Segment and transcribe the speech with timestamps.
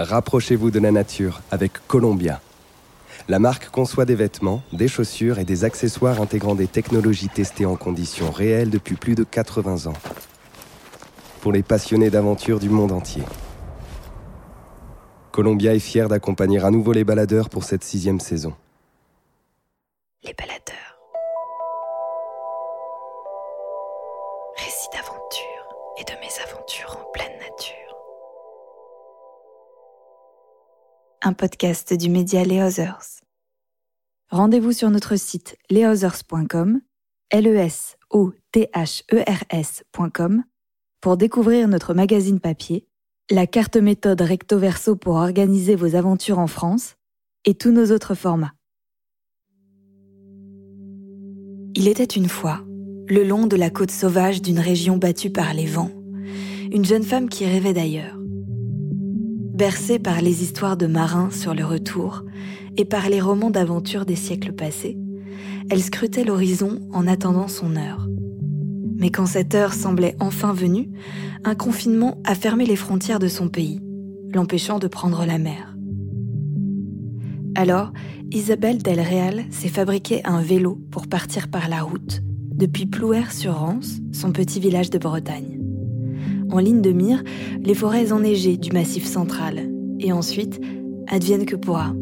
[0.00, 2.40] Rapprochez-vous de la nature avec Columbia.
[3.28, 7.74] La marque conçoit des vêtements, des chaussures et des accessoires intégrant des technologies testées en
[7.74, 9.96] conditions réelles depuis plus de 80 ans.
[11.40, 13.24] Pour les passionnés d'aventure du monde entier.
[15.32, 18.54] Columbia est fier d'accompagner à nouveau les baladeurs pour cette sixième saison.
[20.22, 20.67] Les baladeurs.
[31.28, 33.20] Un podcast du média Les Others.
[34.30, 36.80] Rendez-vous sur notre site lesothers.com,
[37.30, 40.42] l e s o t h e r s.com
[41.02, 42.86] pour découvrir notre magazine papier,
[43.30, 46.96] la carte méthode recto verso pour organiser vos aventures en France
[47.44, 48.54] et tous nos autres formats.
[51.74, 52.62] Il était une fois,
[53.06, 55.92] le long de la côte sauvage d'une région battue par les vents,
[56.72, 58.17] une jeune femme qui rêvait d'ailleurs.
[59.58, 62.22] Bercée par les histoires de marins sur le retour
[62.76, 64.96] et par les romans d'aventure des siècles passés,
[65.68, 68.06] elle scrutait l'horizon en attendant son heure.
[68.98, 70.88] Mais quand cette heure semblait enfin venue,
[71.42, 73.80] un confinement a fermé les frontières de son pays,
[74.32, 75.76] l'empêchant de prendre la mer.
[77.56, 77.92] Alors,
[78.30, 82.22] Isabelle Del Real s'est fabriqué un vélo pour partir par la route,
[82.52, 85.57] depuis Plouer-sur-Rance, son petit village de Bretagne.
[86.50, 87.22] En ligne de mire,
[87.62, 90.60] les forêts enneigées du massif central, et ensuite,
[91.06, 91.94] advienne que pourra.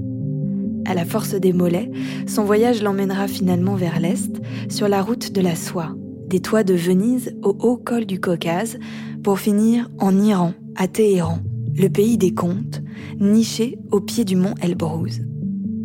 [0.85, 1.91] À la force des mollets,
[2.27, 5.97] son voyage l'emmènera finalement vers l'est, sur la route de la soie,
[6.29, 8.79] des toits de Venise au haut col du Caucase,
[9.25, 11.41] pour finir en Iran, à Téhéran,
[11.75, 12.83] le pays des contes,
[13.21, 15.23] niché au pied du mont Elbrouz.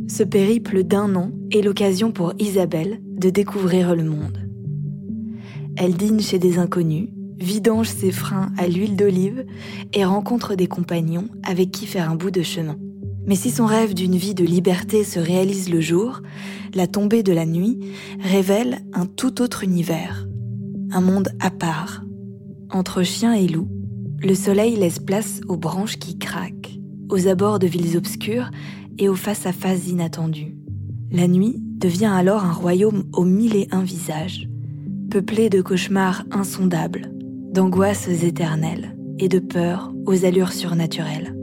[0.08, 4.38] Ce périple d'un an est l'occasion pour Isabelle de découvrir le monde.
[5.78, 7.10] Elle dîne chez des inconnus,
[7.42, 9.46] vidange ses freins à l'huile d'olive
[9.94, 12.78] et rencontre des compagnons avec qui faire un bout de chemin.
[13.26, 16.22] Mais si son rêve d'une vie de liberté se réalise le jour,
[16.74, 17.80] la tombée de la nuit
[18.20, 20.28] révèle un tout autre univers,
[20.92, 22.04] un monde à part.
[22.72, 23.68] Entre chien et loup,
[24.24, 26.80] le soleil laisse place aux branches qui craquent,
[27.10, 28.50] aux abords de villes obscures
[28.98, 30.56] et aux face-à-face inattendus.
[31.12, 34.48] La nuit devient alors un royaume aux mille et un visages,
[35.10, 37.12] peuplé de cauchemars insondables,
[37.52, 41.36] d'angoisses éternelles et de peurs aux allures surnaturelles.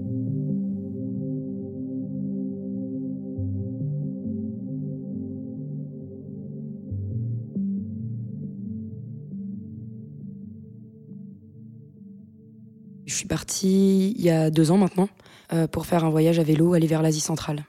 [13.04, 15.08] Je suis partie il y a deux ans maintenant
[15.52, 17.64] euh, pour faire un voyage à vélo, aller vers l'Asie centrale.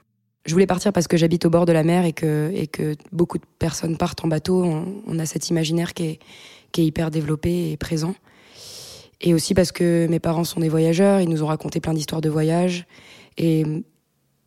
[0.46, 2.96] Je voulais partir parce que j'habite au bord de la mer et que, et que
[3.12, 4.64] beaucoup de personnes partent en bateau.
[4.64, 6.18] On, a cet imaginaire qui est,
[6.72, 8.14] qui est hyper développé et présent.
[9.20, 12.20] Et aussi parce que mes parents sont des voyageurs, ils nous ont raconté plein d'histoires
[12.20, 12.86] de voyage.
[13.36, 13.64] Et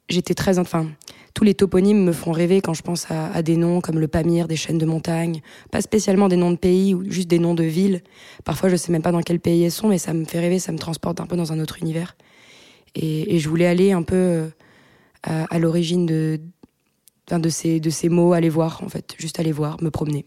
[0.10, 0.58] j'étais très.
[0.60, 0.88] Enfin,
[1.34, 4.48] tous les toponymes me font rêver quand je pense à, des noms comme le Pamir,
[4.48, 5.42] des chaînes de montagnes.
[5.72, 8.02] Pas spécialement des noms de pays ou juste des noms de villes.
[8.46, 10.60] Parfois, je sais même pas dans quel pays elles sont, mais ça me fait rêver,
[10.60, 12.16] ça me transporte un peu dans un autre univers.
[12.96, 14.50] Et, je voulais aller un peu euh,
[15.24, 16.40] à, l'origine de,
[17.32, 19.16] de, ces, de ces mots, aller voir, en fait.
[19.18, 20.26] Juste aller voir, me promener.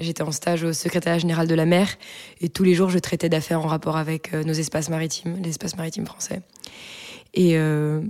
[0.00, 1.98] J'étais en stage au secrétariat général de la mer
[2.40, 5.50] et tous les jours je traitais d'affaires en rapport avec euh, nos espaces maritimes, les
[5.50, 6.40] espaces maritimes français.
[7.34, 8.00] Et euh,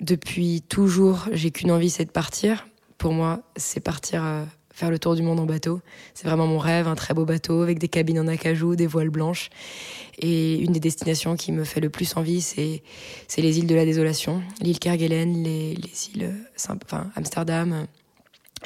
[0.00, 2.66] depuis toujours, j'ai qu'une envie, c'est de partir.
[2.98, 5.80] Pour moi, c'est partir euh, faire le tour du monde en bateau.
[6.14, 9.10] C'est vraiment mon rêve, un très beau bateau avec des cabines en acajou, des voiles
[9.10, 9.50] blanches.
[10.18, 12.82] Et une des destinations qui me fait le plus envie, c'est
[13.28, 17.86] c'est les îles de la désolation, l'île Kerguelen, les, les îles, enfin Amsterdam,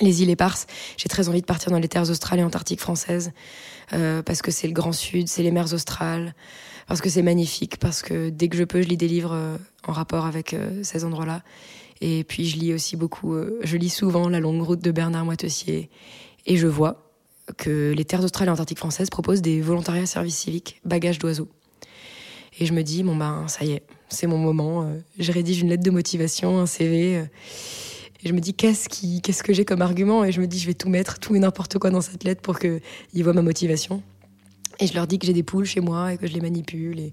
[0.00, 0.66] les îles éparses.
[0.96, 3.32] J'ai très envie de partir dans les terres australes et antarctiques françaises
[3.92, 6.34] euh, parce que c'est le grand sud, c'est les mers australes
[6.86, 9.56] parce que c'est magnifique, parce que dès que je peux, je lis des livres euh,
[9.86, 11.42] en rapport avec euh, ces endroits-là.
[12.00, 15.90] Et puis je lis aussi beaucoup, je lis souvent La longue route de Bernard Moitessier,
[16.46, 17.10] et je vois
[17.56, 21.48] que les terres australes et antarctiques françaises proposent des volontariats service civique, bagages d'oiseaux.
[22.60, 25.70] Et je me dis, bon ben ça y est, c'est mon moment, je rédige une
[25.70, 27.24] lettre de motivation, un CV.
[28.24, 28.88] Et je me dis, qu'est-ce,
[29.42, 30.24] que j'ai comme argument?
[30.24, 32.42] Et je me dis, je vais tout mettre, tout et n'importe quoi dans cette lettre
[32.42, 32.80] pour qu'ils
[33.22, 34.02] voient ma motivation.
[34.80, 36.98] Et je leur dis que j'ai des poules chez moi et que je les manipule.
[36.98, 37.12] Et...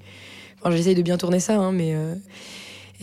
[0.60, 2.16] Enfin, j'essaye de bien tourner ça, hein, mais euh,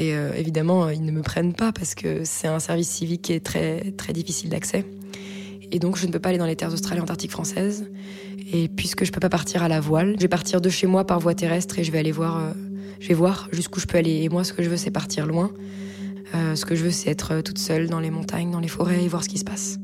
[0.00, 3.44] euh, évidemment, ils ne me prennent pas parce que c'est un service civique qui est
[3.44, 4.84] très très difficile d'accès.
[5.70, 7.88] Et donc, je ne peux pas aller dans les terres australes et antarctiques françaises.
[8.52, 11.06] Et puisque je peux pas partir à la voile, je vais partir de chez moi
[11.06, 12.52] par voie terrestre et je vais aller voir, euh,
[13.00, 14.22] je vais voir jusqu'où je peux aller.
[14.22, 15.50] Et moi, ce que je veux, c'est partir loin.
[16.32, 19.08] Ce que je veux, c'est être toute seule dans les montagnes, dans les forêts et
[19.08, 19.78] voir ce qui se passe.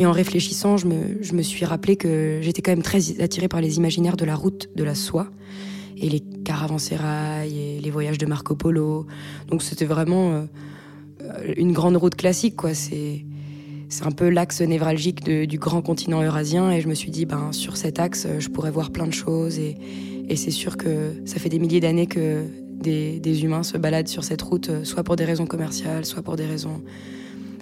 [0.00, 3.76] Et en réfléchissant, je me, suis rappelé que j'étais quand même très attirée par les
[3.76, 5.28] imaginaires de la route de la soie
[5.98, 9.06] et les caravansérails et les voyages de Marco Polo.
[9.48, 12.72] Donc c'était vraiment euh, une grande route classique, quoi.
[12.72, 13.26] C'est
[14.00, 17.76] un peu l'axe névralgique du grand continent eurasien et je me suis dit ben sur
[17.76, 19.76] cet axe je pourrais voir plein de choses et
[20.36, 22.46] c'est sûr que ça fait des milliers d'années que
[22.80, 26.46] des, humains se baladent sur cette route soit pour des raisons commerciales soit pour des
[26.46, 26.82] raisons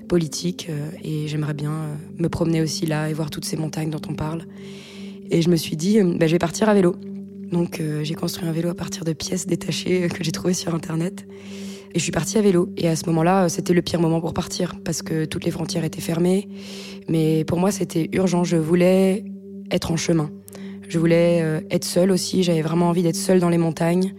[0.09, 3.91] politiques euh, et j'aimerais bien euh, me promener aussi là et voir toutes ces montagnes
[3.91, 4.43] dont on parle
[5.31, 6.97] et je me suis dit ben, je vais partir à vélo
[7.53, 11.27] donc j'ai construit un vélo à partir de pièces détachées que j'ai trouvées sur internet
[11.95, 12.71] et je suis partie à vélo.
[12.77, 15.85] Et à ce moment-là, c'était le pire moment pour partir parce que toutes les frontières
[15.85, 16.49] étaient fermées.
[17.09, 18.45] Mais pour moi, c'était urgent.
[18.45, 19.25] Je voulais
[19.71, 20.31] être en chemin.
[20.89, 22.43] Je voulais euh, être seule aussi.
[22.43, 24.15] J'avais vraiment envie d'être seule dans les montagnes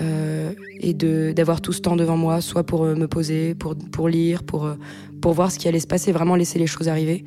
[0.00, 4.42] euh, et d'avoir tout ce temps devant moi, soit pour euh, me poser, pour, lire,
[4.42, 4.74] pour, euh,
[5.20, 7.24] pour voir ce qui allait se passer, vraiment laisser les choses arriver.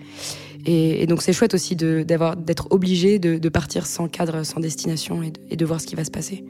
[0.65, 5.65] Et, donc c'est chouette aussi d'être obligé de, partir sans cadre, sans destination et de,
[5.65, 6.43] voir ce qui va se passer.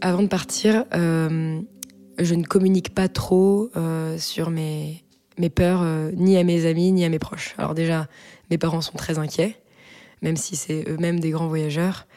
[0.00, 3.70] Avant de partir, je ne communique pas trop
[4.18, 5.04] sur mes,
[5.38, 5.84] mes peurs,
[6.16, 7.54] ni à mes amis, ni à mes proches.
[7.56, 8.08] Alors déjà,
[8.50, 9.54] mes parents sont très inquiets,
[10.22, 12.08] même si c'est eux-mêmes des grands voyageurs.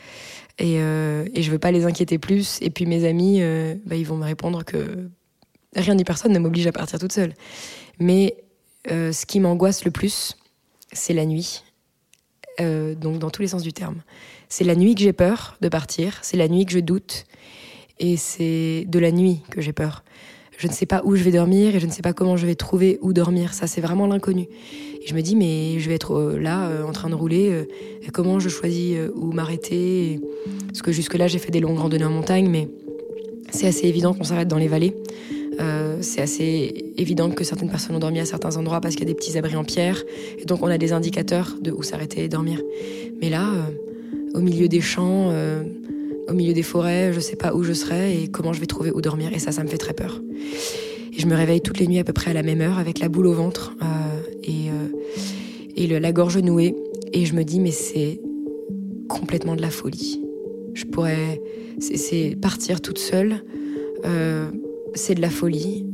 [0.57, 2.59] Et, euh, et je veux pas les inquiéter plus.
[2.61, 5.09] Et puis mes amis, euh, bah, ils vont me répondre que
[5.75, 7.33] rien ni personne ne m'oblige à partir toute seule.
[7.99, 8.37] Mais
[8.91, 10.37] euh, ce qui m'angoisse le plus,
[10.91, 11.63] c'est la nuit.
[12.59, 14.01] donc dans tous les sens du terme.
[14.47, 17.25] C'est la nuit que j'ai peur de partir, c'est la nuit que je doute,
[17.99, 20.03] et c'est de la nuit que j'ai peur.
[20.57, 22.45] Je ne sais pas où je vais dormir et je ne sais pas comment je
[22.45, 23.53] vais trouver où dormir.
[23.53, 24.47] Ça, c'est vraiment l'inconnu.
[25.01, 27.49] Et je me dis, mais je vais être euh, là, euh, en train de rouler.
[27.51, 27.65] Euh,
[28.13, 30.19] comment je choisis où m'arrêter
[30.67, 32.69] Parce que jusque-là, j'ai fait des longues randonnées en montagne, mais
[33.51, 34.95] c'est assez évident qu'on s'arrête dans les vallées.
[35.59, 39.09] Euh, c'est assez évident que certaines personnes ont dormi à certains endroits parce qu'il y
[39.09, 40.03] a des petits abris en pierre.
[40.39, 42.61] Et donc, on a des indicateurs de où s'arrêter et dormir.
[43.21, 43.47] Mais là,
[44.33, 45.31] au milieu des champs,
[46.27, 48.91] au milieu des forêts, je sais pas où je serai et comment je vais trouver
[48.91, 49.31] où dormir.
[49.33, 50.21] Et ça, ça me fait très peur.
[51.15, 52.99] Et je me réveille toutes les nuits à peu près à la même heure avec
[52.99, 53.85] la boule au ventre euh,
[54.43, 54.97] et, euh,
[55.75, 56.75] et la gorge nouée.
[57.13, 58.19] Et je me dis, mais c'est
[59.07, 60.21] complètement de la folie.
[60.73, 61.41] Je pourrais.
[61.79, 63.43] C'est partir toute seule.
[64.05, 64.49] Euh,
[64.93, 65.85] c'est de la folie.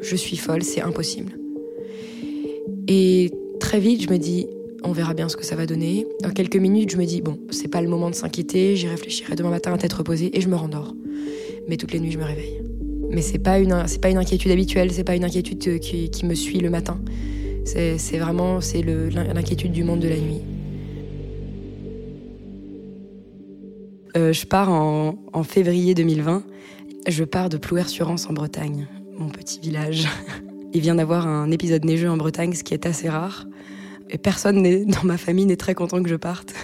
[0.00, 1.32] Je suis folle, c'est impossible.
[2.88, 4.46] Et très vite, je me dis,
[4.84, 6.06] on verra bien ce que ça va donner.
[6.24, 9.34] En quelques minutes, je me dis, bon, c'est pas le moment de s'inquiéter, j'y réfléchirai
[9.34, 10.94] demain matin à tête reposée et je me rendors.
[11.68, 12.60] Mais toutes les nuits, je me réveille.
[13.10, 16.26] Mais c'est pas une, pas une inquiétude habituelle, c'est pas une inquiétude euh, qui, qui,
[16.26, 17.00] me suit le matin.
[17.64, 20.42] C'est, c'est vraiment, c'est l'inquiétude du monde de la nuit.
[24.16, 26.44] Euh, je pars en, en, février 2020.
[27.08, 28.86] Je pars de Plouer-sur-Anse en Bretagne,
[29.18, 30.06] mon petit village.
[30.74, 33.46] Il vient d'avoir un épisode neigeux en Bretagne, ce qui est assez rare.
[34.10, 36.54] Et personne dans ma famille n'est très content que je parte.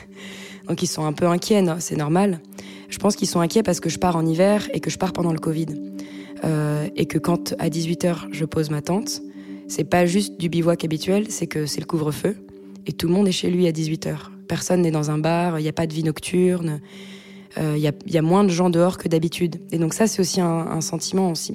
[0.68, 2.40] Donc ils sont un peu inquiets, c'est normal.
[2.88, 5.12] Je pense qu'ils sont inquiets parce que je pars en hiver et que je pars
[5.12, 5.66] pendant le Covid.
[6.44, 9.20] Euh, et que quand à 18h je pose ma tente,
[9.68, 12.36] c'est pas juste du bivouac habituel, c'est que c'est le couvre-feu.
[12.86, 14.16] Et tout le monde est chez lui à 18h.
[14.48, 16.80] Personne n'est dans un bar, il n'y a pas de vie nocturne.
[17.58, 19.60] Euh, il y, a, moins de gens dehors que d'habitude.
[19.72, 21.32] Et donc ça, c'est aussi un, sentiment.
[21.32, 21.52] Aussi,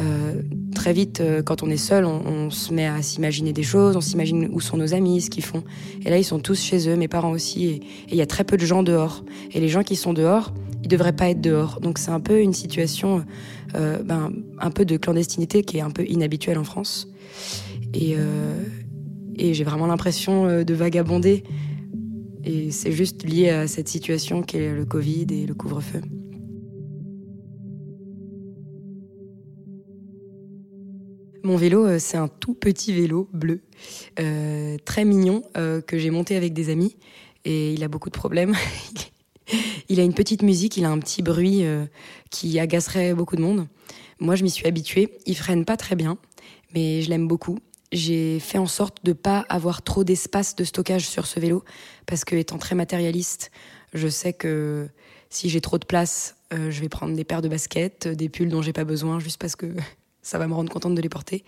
[0.00, 0.42] euh,
[0.74, 4.00] très vite, euh, quand on est seul, on, se met à s'imaginer des choses, on
[4.00, 5.64] s'imagine où sont nos amis, ce qu'ils font.
[6.04, 8.44] Et là, ils sont tous chez eux, mes parents aussi, et il y a très
[8.44, 9.24] peu de gens dehors.
[9.52, 11.80] Et les gens qui sont dehors, ils devraient pas être dehors.
[11.80, 13.24] Donc c'est un peu une situation,
[13.74, 17.08] euh, ben, un peu de clandestinité qui est un peu inhabituelle en France.
[17.94, 18.16] Et,
[19.40, 21.44] j'ai vraiment l'impression de vagabonder.
[22.44, 26.00] Et c'est juste lié à cette situation qu'est le Covid et le couvre-feu.
[31.44, 33.60] Mon vélo, euh, c'est un tout petit vélo bleu,
[34.18, 36.96] euh, très mignon, euh, que j'ai monté avec des amis.
[37.44, 38.54] Et il a beaucoup de problèmes.
[39.88, 41.64] il a une petite musique, il a un petit bruit
[42.30, 43.68] qui agacerait beaucoup de monde.
[44.18, 45.18] Moi, je m'y suis habituée.
[45.24, 46.18] Il freine pas très bien,
[46.74, 47.58] mais je l'aime beaucoup.
[47.92, 51.64] J'ai fait en sorte de pas avoir trop d'espace de stockage sur ce vélo,
[52.06, 53.50] parce que étant très matérialiste,
[53.94, 54.88] je sais que
[55.30, 58.60] si j'ai trop de place, je vais prendre des paires de baskets, des pulls dont
[58.60, 59.72] j'ai pas besoin, juste parce que
[60.28, 61.42] ça va me rendre contente de les porter.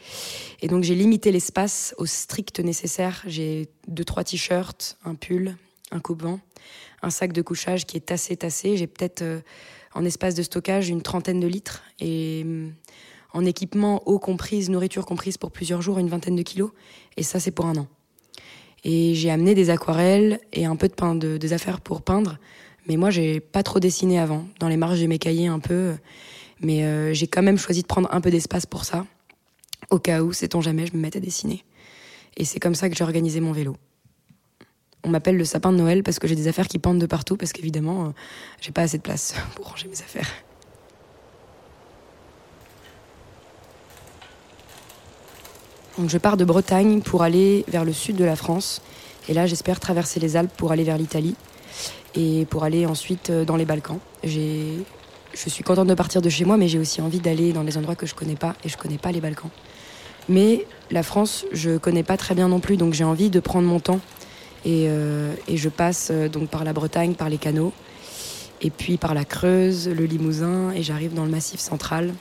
[0.62, 3.22] Et donc j'ai limité l'espace au strict nécessaire.
[3.26, 5.56] J'ai deux trois t-shirts, un pull,
[5.90, 6.40] un coupe-vent,
[7.02, 8.78] un sac de couchage qui est tassé tassé.
[8.78, 9.40] J'ai peut-être euh,
[9.94, 12.70] en espace de stockage une trentaine de litres et euh,
[13.34, 16.70] en équipement eau comprise, nourriture comprise pour plusieurs jours une vingtaine de kilos.
[17.18, 17.86] Et ça c'est pour un an.
[18.82, 22.38] Et j'ai amené des aquarelles et un peu de pain, de, des affaires pour peindre.
[22.88, 24.46] Mais moi j'ai pas trop dessiné avant.
[24.58, 25.96] Dans les marges de mes cahiers un peu
[26.60, 29.06] mais euh, j'ai quand même choisi de prendre un peu d'espace pour ça.
[29.90, 31.64] au cas où, sait-on jamais, je me mette à dessiner.
[32.36, 33.76] Et c'est comme ça que j'ai organisé mon vélo.
[35.02, 37.36] On m'appelle le sapin de Noël parce que j'ai des affaires qui pendent de partout,
[37.36, 38.08] parce qu'évidemment, euh,
[38.60, 40.30] j'ai pas assez de place pour ranger mes affaires.
[45.98, 48.80] Donc je pars de Bretagne pour aller vers le sud de la France.
[49.28, 51.34] Et là, j'espère traverser les Alpes pour aller vers l'Italie
[52.14, 53.98] et pour aller ensuite euh, dans les Balkans.
[55.32, 57.76] Je suis contente de partir de chez moi, mais j'ai aussi envie d'aller dans des
[57.76, 59.50] endroits que je connais pas et je connais pas les Balkans.
[60.28, 63.66] Mais la France, je connais pas très bien non plus, donc j'ai envie de prendre
[63.66, 64.00] mon temps.
[64.64, 67.72] Et, euh, je passe euh, donc par la Bretagne, par les canaux,
[68.60, 72.12] et puis par la Creuse, le Limousin, et j'arrive dans le Massif central.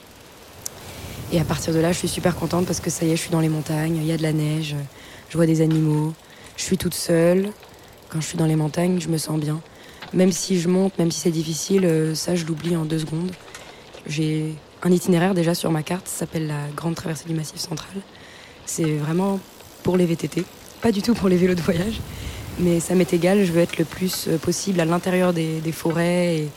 [1.32, 3.20] Et à partir de là, je suis super contente parce que ça y est, je
[3.20, 4.74] suis dans les montagnes, il y a de la neige,
[5.28, 6.12] je vois des animaux,
[6.56, 7.50] je suis toute seule.
[8.08, 9.60] Quand je suis dans les montagnes, je me sens bien.
[10.12, 13.30] Même si je monte, même si c'est difficile, euh, ça je l'oublie en deux secondes.
[14.06, 17.94] J'ai un itinéraire déjà sur ma carte, ça s'appelle la Grande Traversée du Massif Central.
[18.66, 19.38] C'est vraiment
[19.84, 20.44] pour les VTT,
[20.82, 22.00] pas du tout pour les vélos de voyage.
[22.58, 26.48] Mais ça m'est égal, je veux être le plus euh, possible à l'intérieur des, forêts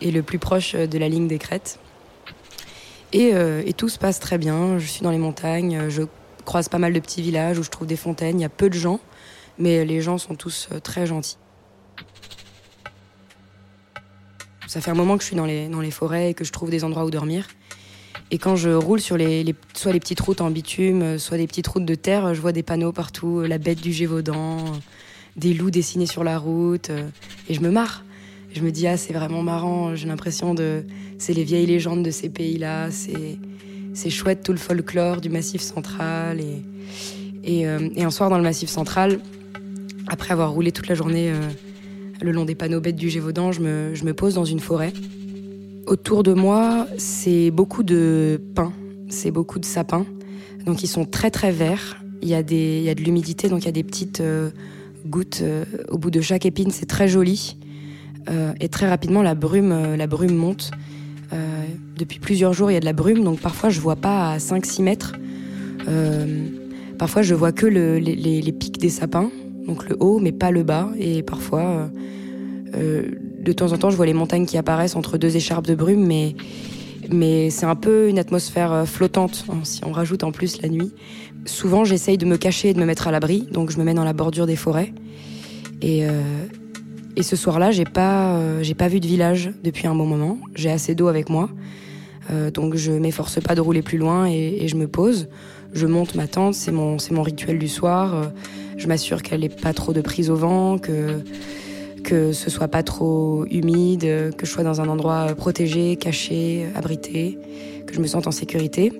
[0.00, 1.80] et, le plus proche de la ligne des crêtes.
[3.14, 6.02] Euh, et, tout se passe très bien, je suis dans les montagnes, je
[6.44, 8.68] croise pas mal de petits villages où je trouve des fontaines, il y a peu
[8.68, 9.00] de gens,
[9.58, 11.36] mais les gens sont tous très gentils.
[14.74, 16.50] Ça fait un moment que je suis dans les, dans les forêts et que je
[16.50, 17.46] trouve des endroits où dormir.
[18.32, 21.68] Et quand je roule sur les, soit les petites routes en bitume, soit des petites
[21.68, 24.64] routes de terre, je vois des panneaux partout, la bête du Gévaudan,
[25.36, 26.90] des loups dessinés sur la route,
[27.48, 28.02] et je me marre.
[28.52, 30.82] Je me dis, ah, c'est vraiment marrant, j'ai l'impression de.
[31.18, 36.40] C'est les vieilles légendes de ces pays-là, c'est, chouette tout le folklore du Massif central.
[36.40, 36.64] Et,
[37.44, 39.20] et, euh, un soir dans le Massif central,
[40.08, 41.48] après avoir roulé toute la journée euh,
[42.24, 44.92] le long des panneaux bêtes du Gévaudan, je me, je me pose dans une forêt.
[45.86, 48.72] Autour de moi, c'est beaucoup de pins,
[49.08, 50.06] c'est beaucoup de sapins.
[50.64, 52.02] Donc ils sont très très verts.
[52.22, 54.22] Il y a, des, il y a de l'humidité, donc il y a des petites
[54.22, 54.48] euh,
[55.06, 56.70] gouttes euh, au bout de chaque épine.
[56.70, 57.58] C'est très joli.
[58.30, 60.70] Euh, et très rapidement, la brume, la brume monte.
[61.98, 64.38] depuis plusieurs jours, il y a de la brume, donc parfois je vois pas à
[64.38, 65.12] 5-6 mètres.
[66.96, 69.30] parfois je vois que le, les, les, pics des sapins,
[69.66, 70.90] donc le haut, mais pas le bas.
[70.98, 71.90] Et parfois,
[72.76, 73.02] euh,
[73.40, 76.04] de temps en temps, je vois les montagnes qui apparaissent entre deux écharpes de brume,
[76.06, 76.34] mais,
[77.10, 80.68] mais c'est un peu une atmosphère euh, flottante, hein, si on rajoute en plus la
[80.68, 80.92] nuit.
[81.46, 83.94] Souvent, j'essaye de me cacher et de me mettre à l'abri, donc je me mets
[83.94, 84.92] dans la bordure des forêts.
[85.82, 86.22] Et, euh,
[87.16, 88.40] et ce soir-là, j'ai pas,
[88.78, 90.38] pas vu de village depuis un bon moment.
[90.54, 91.50] J'ai assez d'eau avec moi,
[92.54, 95.28] donc je m'efforce pas de rouler plus loin et, et, je me pose.
[95.74, 98.32] Je monte ma tente, c'est mon, c'est mon rituel du soir.
[98.76, 101.22] Je m'assure qu'elle n'ait pas trop de prise au vent, que
[102.04, 104.02] que ce soit pas trop humide,
[104.36, 107.38] que je sois dans un endroit protégé, caché, abrité,
[107.86, 108.92] que je me sente en sécurité.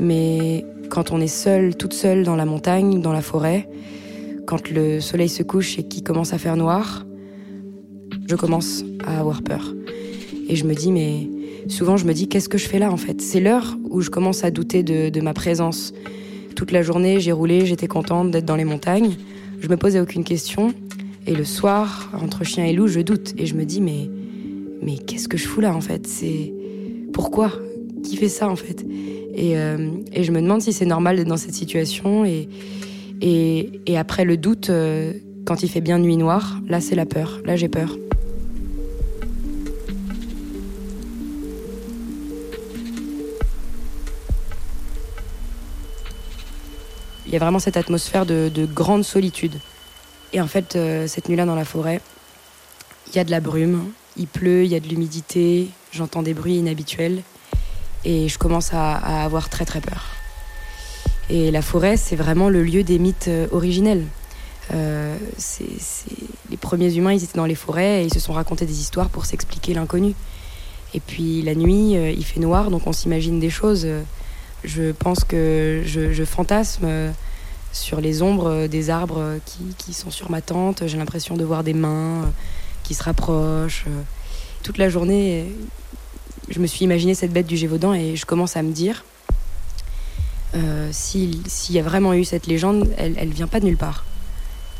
[0.00, 3.68] Mais quand on est seul, toute seule dans la montagne, dans la forêt,
[4.46, 7.04] quand le soleil se couche et qu'il commence à faire noir,
[8.26, 9.74] je commence à avoir peur.
[10.48, 11.28] Et je me dis, mais
[11.68, 13.20] souvent je me dis, qu'est-ce que je fais là en fait?
[13.20, 15.92] C'est l'heure où je commence à douter de ma présence.
[16.56, 19.16] Toute la journée, j'ai roulé, j'étais contente d'être dans les montagnes.
[19.60, 20.74] Je me posais aucune question.
[21.26, 24.08] Et le soir, entre chien et loup, je doute et je me dis mais
[24.82, 26.06] mais qu'est-ce que je fous là en fait?
[26.06, 26.52] C'est
[27.12, 27.52] pourquoi?
[28.02, 28.84] Qui fait ça en fait?
[29.34, 32.48] Et, euh, et, je me demande si c'est normal d'être dans cette situation et
[33.22, 35.12] et, après le doute, euh,
[35.44, 37.40] quand il fait bien nuit noire, là c'est la peur.
[37.44, 37.96] Là j'ai peur.
[47.30, 49.54] Il y a vraiment cette atmosphère de, de grande solitude.
[50.32, 52.00] Et en fait, euh, cette nuit-là dans la forêt,
[53.06, 56.34] il y a de la brume, il pleut, il y a de l'humidité, j'entends des
[56.34, 57.22] bruits inhabituels
[58.04, 60.06] et je commence à, avoir très très peur.
[61.28, 64.06] Et la forêt, c'est vraiment le lieu des mythes euh, originels.
[64.74, 65.16] Euh,
[66.50, 69.08] les premiers humains, ils étaient dans les forêts et ils se sont racontés des histoires
[69.08, 70.14] pour s'expliquer l'inconnu.
[70.94, 73.86] Et puis la nuit, il fait noir, donc on s'imagine des choses.
[74.64, 77.12] Je pense que je, fantasme
[77.72, 79.38] sur les ombres des arbres
[79.78, 80.86] qui, sont sur ma tente.
[80.86, 82.26] J'ai l'impression de voir des mains euh,
[82.82, 83.84] qui se rapprochent.
[83.86, 84.02] Euh.
[84.62, 85.46] Toute la journée,
[86.48, 89.04] je me suis imaginé cette bête du Gévaudan et je commence à me dire
[90.54, 94.04] euh, s'il y a vraiment eu cette légende, elle, elle vient pas de nulle part.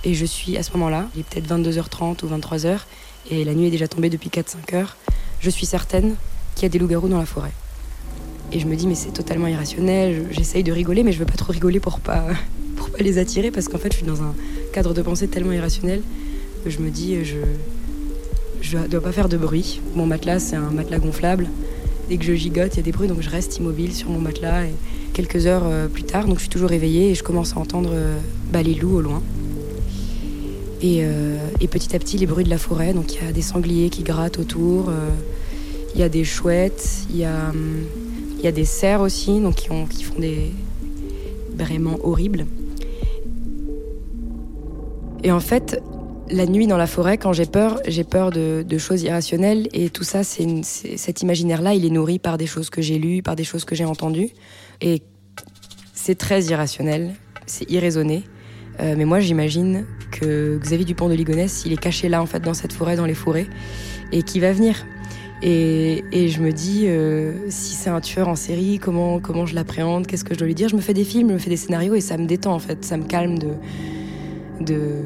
[0.05, 2.79] Et je suis à ce moment-là, il est peut-être 22h30 ou 23h,
[3.31, 4.97] et la nuit est déjà tombée depuis 4-5 heures.
[5.41, 6.17] Je suis certaine
[6.55, 7.53] qu'il y a des loups-garous dans la forêt.
[8.53, 10.27] Et je me dis, mais c'est totalement irrationnel.
[10.31, 12.25] J'essaye de rigoler, mais je veux pas trop rigoler pour pas,
[12.77, 14.35] pour pas les attirer parce qu'en fait, je suis dans un
[14.73, 16.03] cadre de pensée tellement irrationnel
[16.65, 17.39] que je me dis, je
[18.61, 19.81] je dois pas faire de bruit.
[19.95, 21.49] Mon matelas, c'est un matelas gonflable
[22.09, 24.19] Dès que je gigote, il y a des bruits, donc je reste immobile sur mon
[24.19, 24.65] matelas.
[24.65, 24.75] Et
[25.13, 27.91] quelques heures euh, plus tard, donc je suis toujours réveillée et je commence à entendre
[27.93, 28.19] euh,
[28.53, 29.23] les loups au loin.
[30.83, 32.95] Et, euh, et, petit à petit, les bruits de la forêt.
[32.95, 34.91] Donc il y a des sangliers qui grattent autour,
[35.95, 37.85] il y a des chouettes, il y a, hum,
[38.41, 40.51] il y a des cerfs aussi, donc qui, ont, qui font des
[41.55, 42.47] vraiment horribles.
[45.23, 45.83] Et en fait,
[46.31, 49.69] la nuit dans la forêt, quand j'ai peur, j'ai peur de, choses irrationnelles.
[49.75, 53.23] Et tout ça, c'est cet imaginaire-là, il est nourri par des choses que j'ai lues,
[53.23, 54.31] par des choses que j'ai entendues.
[54.81, 55.03] Et
[55.93, 57.13] c'est très irrationnel,
[57.45, 58.25] c'est irraisonné.
[58.81, 62.41] Euh, mais moi, j'imagine que Xavier Dupont de Ligonnès, il est caché là, en fait,
[62.41, 63.47] dans cette forêt, dans les forêts,
[64.13, 64.87] et qui va venir.
[65.43, 70.07] Et, je me dis, euh, si c'est un tueur en série, comment, comment je l'appréhende,
[70.07, 70.69] qu'est-ce que je dois lui dire?
[70.69, 72.59] Je me fais des films, je me fais des scénarios, et ça me détend, en
[72.59, 73.53] fait, ça me calme de,
[74.61, 75.03] de,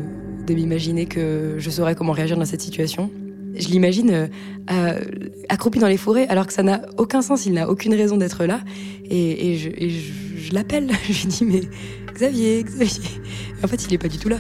[0.47, 3.11] de m'imaginer que je saurais comment réagir dans cette situation.
[3.57, 4.29] Je l'imagine
[4.71, 5.00] euh,
[5.49, 8.45] accroupi dans les forêts alors que ça n'a aucun sens, il n'a aucune raison d'être
[8.45, 8.61] là.
[9.09, 11.61] Et, je, l'appelle, je lui dis mais
[12.12, 13.11] Xavier, Xavier.
[13.62, 14.38] en fait, il n'est pas du tout là,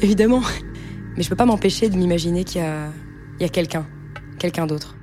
[0.00, 0.42] évidemment.
[1.16, 2.90] Mais je peux pas m'empêcher de m'imaginer qu'il y a,
[3.38, 3.86] il y a quelqu'un,
[4.38, 4.96] quelqu'un d'autre.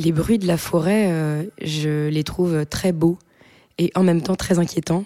[0.00, 3.18] Les bruits de la forêt, euh, je les trouve très beaux
[3.76, 5.04] et en même temps très inquiétant.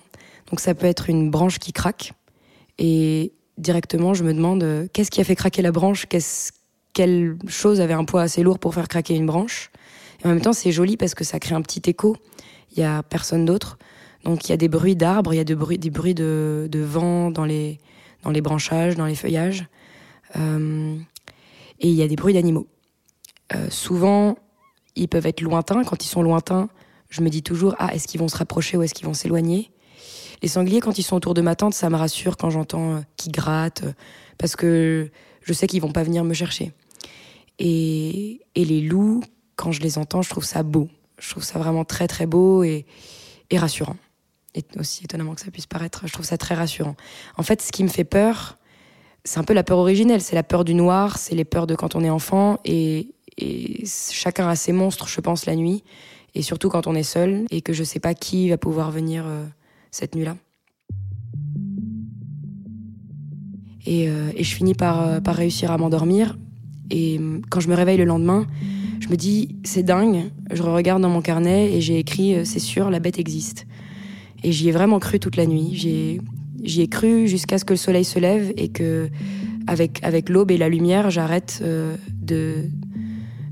[0.49, 2.13] Donc ça peut être une branche qui craque
[2.79, 6.07] et directement je me demande euh, qu'est-ce qui a fait craquer la branche,
[6.93, 9.73] quelle chose avait un poids assez lourd pour faire craquer une branche?
[10.23, 12.17] Et en même temps c'est joli parce que ça crée un petit écho.
[12.77, 13.79] Il y a personne d'autre.
[14.23, 16.69] Donc il y a des bruits d'arbres, il y a des bruits, des bruits de,
[16.73, 17.81] vent dans les,
[18.23, 19.67] dans les branchages, dans les feuillages.
[20.37, 20.97] Euh,
[21.81, 22.69] et il y a des bruits d'animaux.
[23.69, 24.37] Souvent,
[24.97, 25.85] ils peuvent être lointains.
[25.85, 26.69] Quand ils sont lointains,
[27.09, 29.71] je me dis toujours ah est-ce qu'ils vont se rapprocher ou est-ce qu'ils vont s'éloigner?
[30.43, 33.01] Les sangliers quand ils sont autour de ma tente, ça me rassure quand j'entends euh,
[33.17, 33.93] qu'ils grattent euh,
[34.39, 35.11] parce que
[35.43, 36.73] je sais qu'ils vont pas venir me chercher.
[37.59, 39.23] Et, et les loups,
[39.57, 40.89] quand je les entends, je trouve ça beau.
[41.19, 42.87] Je trouve ça vraiment très très beau et,
[43.51, 43.97] et rassurant.
[44.79, 46.95] Aussi étonnamment que ça puisse paraître, je trouve ça très rassurant.
[47.37, 48.57] En fait, ce qui me fait peur,
[49.25, 51.75] c'est un peu la peur originelle, c'est la peur du noir, c'est les peurs de
[51.75, 55.83] quand on est enfant, et, et chacun a ses monstres, je pense, la nuit
[56.35, 59.25] et surtout quand on est seul et que je sais pas qui va pouvoir venir
[59.27, 59.45] euh,
[59.91, 60.37] cette nuit-là.
[63.87, 66.37] Et, euh, je finis par, euh, par réussir à m'endormir.
[66.91, 67.21] Et
[67.51, 68.47] quand je me réveille le lendemain,
[69.01, 70.31] je me dis, c'est dingue.
[70.51, 73.67] Je regarde dans mon carnet et j'ai écrit, c'est sûr, la bête existe.
[74.43, 75.71] Et j'y ai vraiment cru toute la nuit.
[75.73, 79.09] J'y ai, cru jusqu'à ce que le soleil se lève et que,
[79.67, 81.65] avec l'aube et la lumière, j'arrête
[82.13, 82.69] de,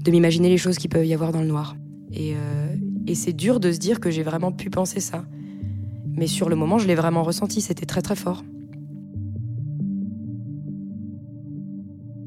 [0.02, 1.76] de m'imaginer les choses qui peuvent y avoir dans le noir.
[2.18, 5.24] Euh, et, c'est dur de se dire que j'ai vraiment pu penser ça.
[6.16, 8.44] Mais sur le moment, je l'ai vraiment ressenti, c'était très très fort.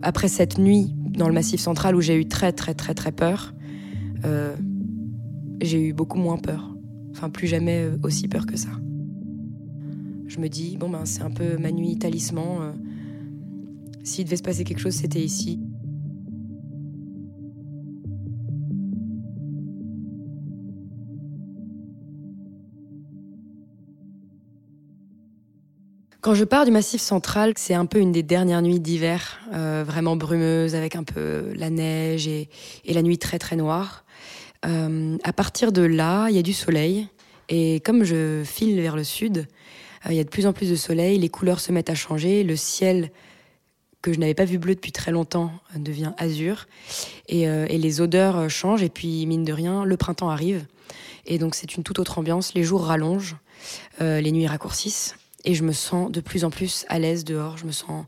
[0.01, 3.53] Après cette nuit dans le Massif central où j'ai eu très très très très peur,
[4.23, 4.55] euh,
[5.61, 6.75] j'ai eu beaucoup moins peur.
[7.11, 8.69] Enfin, plus jamais euh, aussi peur que ça.
[10.27, 12.73] Je me dis, bon ben c'est un peu ma nuit talisman.
[14.03, 15.59] S'il devait se passer quelque chose, c'était ici.
[26.25, 29.83] Quand je pars du Massif central, c'est un peu une des dernières nuits d'hiver, euh,
[29.85, 32.49] vraiment brumeuse, avec un peu la neige et,
[32.87, 34.05] la nuit très très noire.
[34.65, 37.07] Euh, à partir de là, il y a du soleil.
[37.47, 39.45] Et comme je file vers le sud,
[40.07, 41.95] euh, il y a de plus en plus de soleil, les couleurs se mettent à
[41.95, 43.11] changer, le ciel
[44.01, 46.65] que je n'avais pas vu bleu depuis très longtemps devient azur,
[47.27, 50.65] et, et les odeurs changent, et puis mine de rien, le printemps arrive.
[51.27, 53.35] Et donc c'est une toute autre ambiance, les jours rallongent,
[53.99, 57.65] les nuits raccourcissent, et je me sens de plus en plus à l'aise dehors, je
[57.65, 58.05] me sens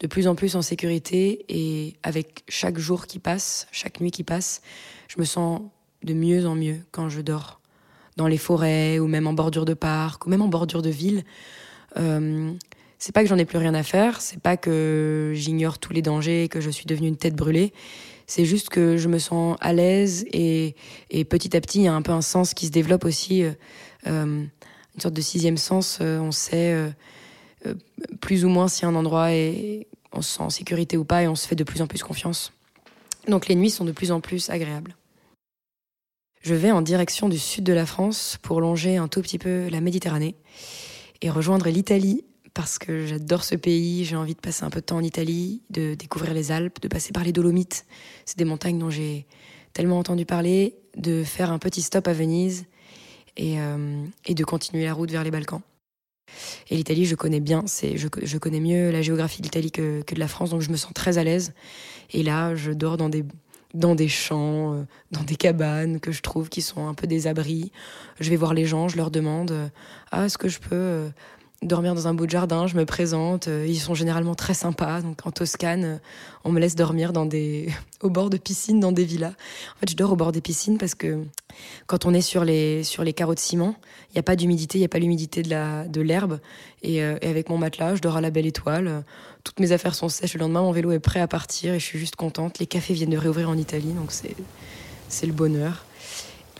[0.00, 4.22] de plus en plus en sécurité et avec chaque jour qui passe, chaque nuit qui
[4.22, 4.60] passe,
[5.08, 5.62] je me sens
[6.02, 7.60] de mieux en mieux quand je dors
[8.16, 11.24] dans les forêts ou même en bordure de parc ou même en bordure de ville.
[11.96, 12.52] Euh,
[12.98, 16.02] c'est pas que j'en ai plus rien à faire, c'est pas que j'ignore tous les
[16.02, 17.72] dangers et que je suis devenue une tête brûlée.
[18.26, 20.76] C'est juste que je me sens à l'aise et,
[21.10, 23.42] et, petit à petit, il y a un peu un sens qui se développe aussi.
[23.42, 23.52] Euh,
[24.06, 24.44] euh
[24.94, 25.98] une sorte de sixième sens.
[26.00, 26.90] Euh, on sait euh,
[27.66, 27.74] euh,
[28.20, 31.28] plus ou moins si un endroit est, on se sent en sécurité ou pas et
[31.28, 32.52] on se fait de plus en plus confiance.
[33.28, 34.96] Donc les nuits sont de plus en plus agréables.
[36.42, 39.68] Je vais en direction du sud de la France pour longer un tout petit peu
[39.68, 40.34] la Méditerranée
[41.22, 44.84] et rejoindre l'Italie parce que j'adore ce pays, j'ai envie de passer un peu de
[44.84, 47.84] temps en Italie, de découvrir les Alpes, de passer par les Dolomites.
[48.26, 49.26] C'est des montagnes dont j'ai
[49.72, 52.66] tellement entendu parler, de faire un petit stop à Venise
[53.36, 55.60] et, euh, et, de continuer la route vers les Balkans.
[56.70, 57.64] Et l'Italie, je connais bien.
[57.66, 60.70] C'est, je, connais mieux la géographie de l'Italie que, que, de la France, donc je
[60.70, 61.52] me sens très à l'aise.
[62.12, 63.24] Et là, je dors dans des,
[63.74, 67.26] dans des champs, euh, dans des cabanes que je trouve qui sont un peu des
[67.26, 67.72] abris.
[68.20, 69.68] Je vais voir les gens, je leur demande euh,
[70.10, 71.10] Ah, est-ce que je peux
[71.64, 73.46] dormir dans un de jardin Je me présente.
[73.46, 75.02] Ils sont généralement très sympas.
[75.02, 76.00] Donc en Toscane,
[76.44, 77.68] on me laisse dormir dans des...
[78.02, 79.34] au bord de piscines, dans des villas.
[79.76, 81.24] En fait, je dors au bord des piscines parce que
[81.86, 83.76] quand on est sur les, sur les carreaux de ciment,
[84.10, 86.32] il n'y a pas d'humidité, il n'y a pas l'humidité de l'herbe.
[86.32, 86.40] De
[86.82, 89.04] et, et avec mon matelas, je dors à la belle étoile
[89.44, 90.34] toutes mes affaires sont sèches.
[90.34, 92.58] Le lendemain, mon vélo est prêt à partir et je suis juste contente.
[92.58, 95.84] Les cafés viennent de réouvrir en Italie, donc c'est le bonheur.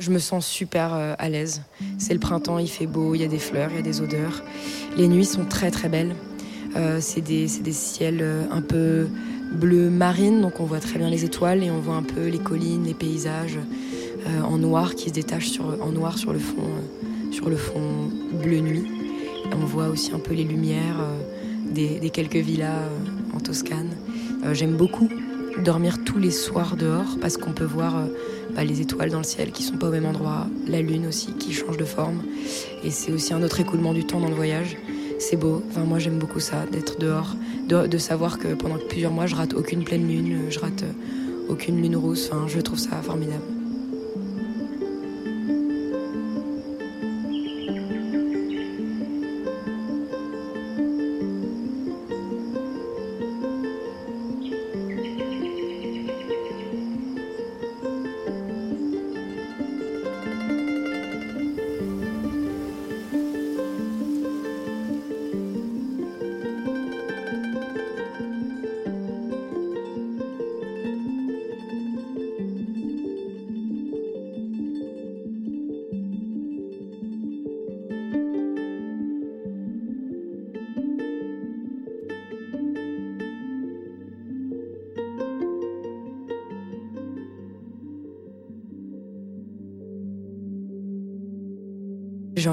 [0.00, 1.62] Je me sens super euh, à l'aise.
[1.98, 4.00] C'est le printemps, il fait beau, il y a des fleurs, il y a des
[4.00, 4.42] odeurs.
[4.96, 6.16] Les nuits sont très très belles.
[6.76, 9.06] Euh, c'est des, des, ciels euh, un peu
[9.52, 12.38] bleu marine, donc on voit très bien les étoiles et on voit un peu les
[12.38, 13.58] collines, les paysages
[14.42, 16.66] en noir qui se détachent sur, en noir sur le fond,
[17.30, 18.10] sur le fond
[18.42, 18.84] bleu nuit.
[19.52, 21.06] on voit aussi un peu les lumières
[21.70, 22.88] des, quelques villas
[23.34, 23.90] en Toscane.
[24.52, 25.10] J'aime beaucoup
[25.62, 27.94] dormir tous les soirs dehors parce qu'on peut voir
[28.62, 31.52] les étoiles dans le ciel qui sont pas au même endroit, la lune aussi qui
[31.52, 32.22] change de forme.
[32.84, 34.76] Et c'est aussi un autre écoulement du temps dans le voyage.
[35.18, 35.62] C'est beau.
[35.70, 37.34] Enfin, moi, j'aime beaucoup ça, d'être dehors,
[37.68, 40.84] de, savoir que pendant plusieurs mois, je rate aucune pleine lune, je rate
[41.48, 42.28] aucune lune rousse.
[42.30, 43.42] Enfin, je trouve ça formidable.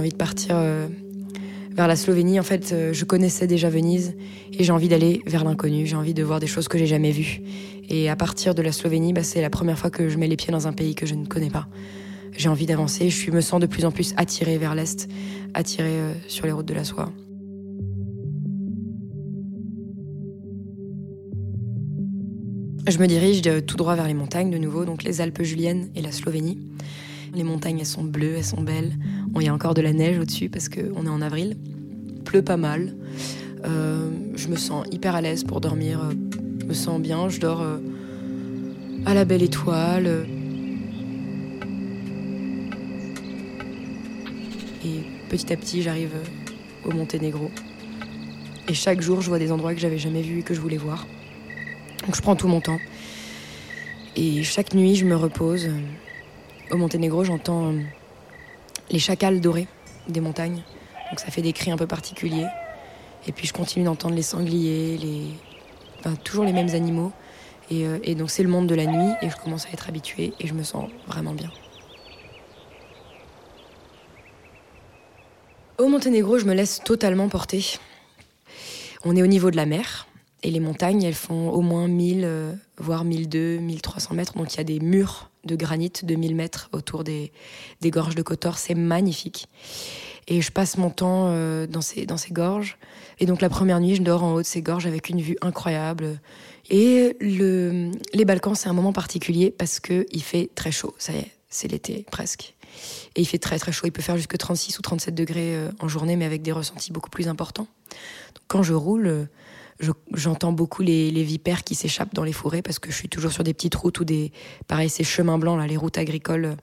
[0.02, 0.88] Envie de partir euh,
[1.76, 2.40] vers la Slovénie.
[2.40, 4.16] En fait, euh, je connaissais déjà Venise
[4.52, 5.86] et j'ai envie d'aller vers l'inconnu.
[5.86, 7.42] J'ai envie de voir des choses que j'ai jamais vues.
[7.88, 10.38] Et à partir de la Slovénie, bah, c'est la première fois que je mets les
[10.38, 11.68] pieds dans un pays que je ne connais pas.
[12.36, 13.12] J'ai envie d'avancer.
[13.12, 15.08] Je me sens de plus en plus attirée vers l'est,
[15.54, 17.12] attirée euh, sur les routes de la soie.
[22.88, 26.02] Je me dirige tout droit vers les montagnes de nouveau, donc les Alpes juliennes et
[26.02, 26.58] la Slovénie.
[27.34, 28.94] Les montagnes, elles sont bleues, elles sont belles.
[29.36, 31.58] Il y a encore de la neige au-dessus parce qu'on est en avril.
[32.10, 32.96] Il pleut pas mal.
[33.66, 36.02] Euh, je me sens hyper à l'aise pour dormir.
[36.60, 37.30] Je me sens bien.
[37.30, 37.78] Je dors euh,
[39.06, 40.26] à la belle étoile.
[44.84, 46.12] Et petit à petit, j'arrive
[46.84, 47.50] au Monténégro.
[48.68, 50.78] Et chaque jour, je vois des endroits que j'avais jamais vus et que je voulais
[50.78, 51.08] voir.
[52.06, 52.80] Donc je prends tout mon temps.
[54.18, 55.70] Et chaque nuit, je me repose.
[56.72, 57.74] Au Monténégro, j'entends
[58.90, 59.68] les chacals dorés
[60.08, 60.64] des montagnes.
[61.10, 62.48] Donc ça fait des cris un peu particuliers.
[63.28, 64.98] Et puis je continue d'entendre les sangliers,
[66.24, 67.12] toujours les mêmes animaux.
[67.70, 69.90] Et, euh, et donc c'est le monde de la nuit et je commence à être
[69.90, 71.52] habituée et je me sens vraiment bien.
[75.78, 77.66] Au Monténégro, je me laisse totalement porter.
[79.04, 80.08] On est au niveau de la mer
[80.44, 84.38] et les montagnes, elles font au moins 1000, euh, voire 1200, 1300 mètres.
[84.38, 87.32] Donc il y a des murs de granit de 1000 mètres autour des,
[87.82, 88.58] des gorges de Kotor.
[88.58, 89.48] C'est magnifique.
[90.28, 92.78] Et je passe mon temps euh, dans, ces, dans ces gorges.
[93.20, 95.38] Et donc la première nuit, je dors en haut de ces gorges avec une vue
[95.42, 96.20] incroyable.
[96.70, 100.96] Et le, les Balkans, c'est un moment particulier parce qu'il fait très chaud.
[100.98, 102.56] Ça y est, c'est l'été presque.
[103.16, 103.88] Et il fait très très chaud.
[103.88, 106.92] Il peut faire jusque 36 ou 37 degrés euh, en journée, mais avec des ressentis
[106.92, 107.68] beaucoup plus importants.
[108.48, 109.28] Quand je roule,
[110.14, 113.44] j'entends beaucoup les, vipères qui s'échappent dans les forêts parce que je suis toujours sur
[113.44, 114.32] des petites routes ou des,
[114.68, 116.56] pareil, ces chemins blancs là, les routes agricoles.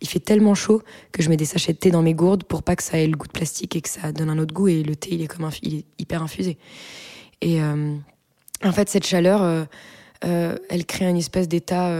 [0.00, 2.62] Il fait tellement chaud que je mets des sachets de thé dans mes gourdes pour
[2.62, 4.68] pas que ça ait le goût de plastique et que ça donne un autre goût.
[4.68, 6.58] Et le thé, il est comme il est hyper infusé.
[7.40, 7.96] Et euh,
[8.62, 9.64] en fait, cette chaleur, euh,
[10.24, 11.90] euh, elle crée une espèce d'état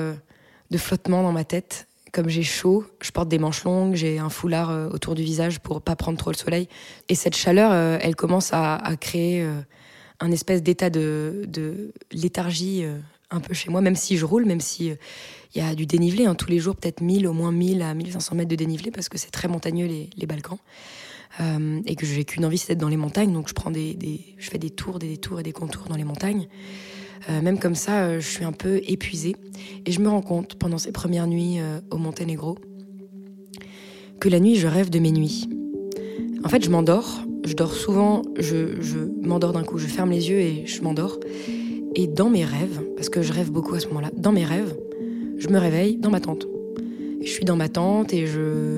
[0.71, 1.89] de flottement dans ma tête.
[2.13, 5.81] Comme j'ai chaud, je porte des manches longues, j'ai un foulard autour du visage pour
[5.81, 6.69] pas prendre trop le soleil.
[7.09, 7.73] Et cette chaleur,
[8.03, 9.49] elle commence à, à créer
[10.23, 12.99] un espèce d'état de, léthargie euh,
[13.31, 14.97] un peu chez moi, même si je roule, même si il euh,
[15.57, 18.37] y a du dénivelé, hein, tous les jours peut-être 1000, au moins 1000 à 1500
[18.37, 20.59] mètres de dénivelé, parce que c'est très montagneux les, Balkans.
[21.41, 23.97] Euh, et que j'ai qu'une envie, c'est d'être dans les montagnes, donc je prends des,
[24.39, 26.47] je fais des tours, des détours et des contours dans les montagnes.
[27.29, 29.35] même comme ça, je suis un peu épuisée.
[29.87, 31.59] Et je me rends compte, pendant ces premières nuits
[31.91, 32.59] au Monténégro,
[34.21, 35.49] que la nuit, je rêve de mes nuits.
[36.45, 40.41] En fait, je m'endors, je dors souvent, je, m'endors d'un coup, je ferme les yeux
[40.41, 41.19] et je m'endors.
[41.95, 44.75] Et dans mes rêves, parce que je rêve beaucoup à ce moment-là, dans mes rêves,
[45.39, 46.47] je me réveille dans ma tente.
[47.21, 48.27] Je suis dans ma tente et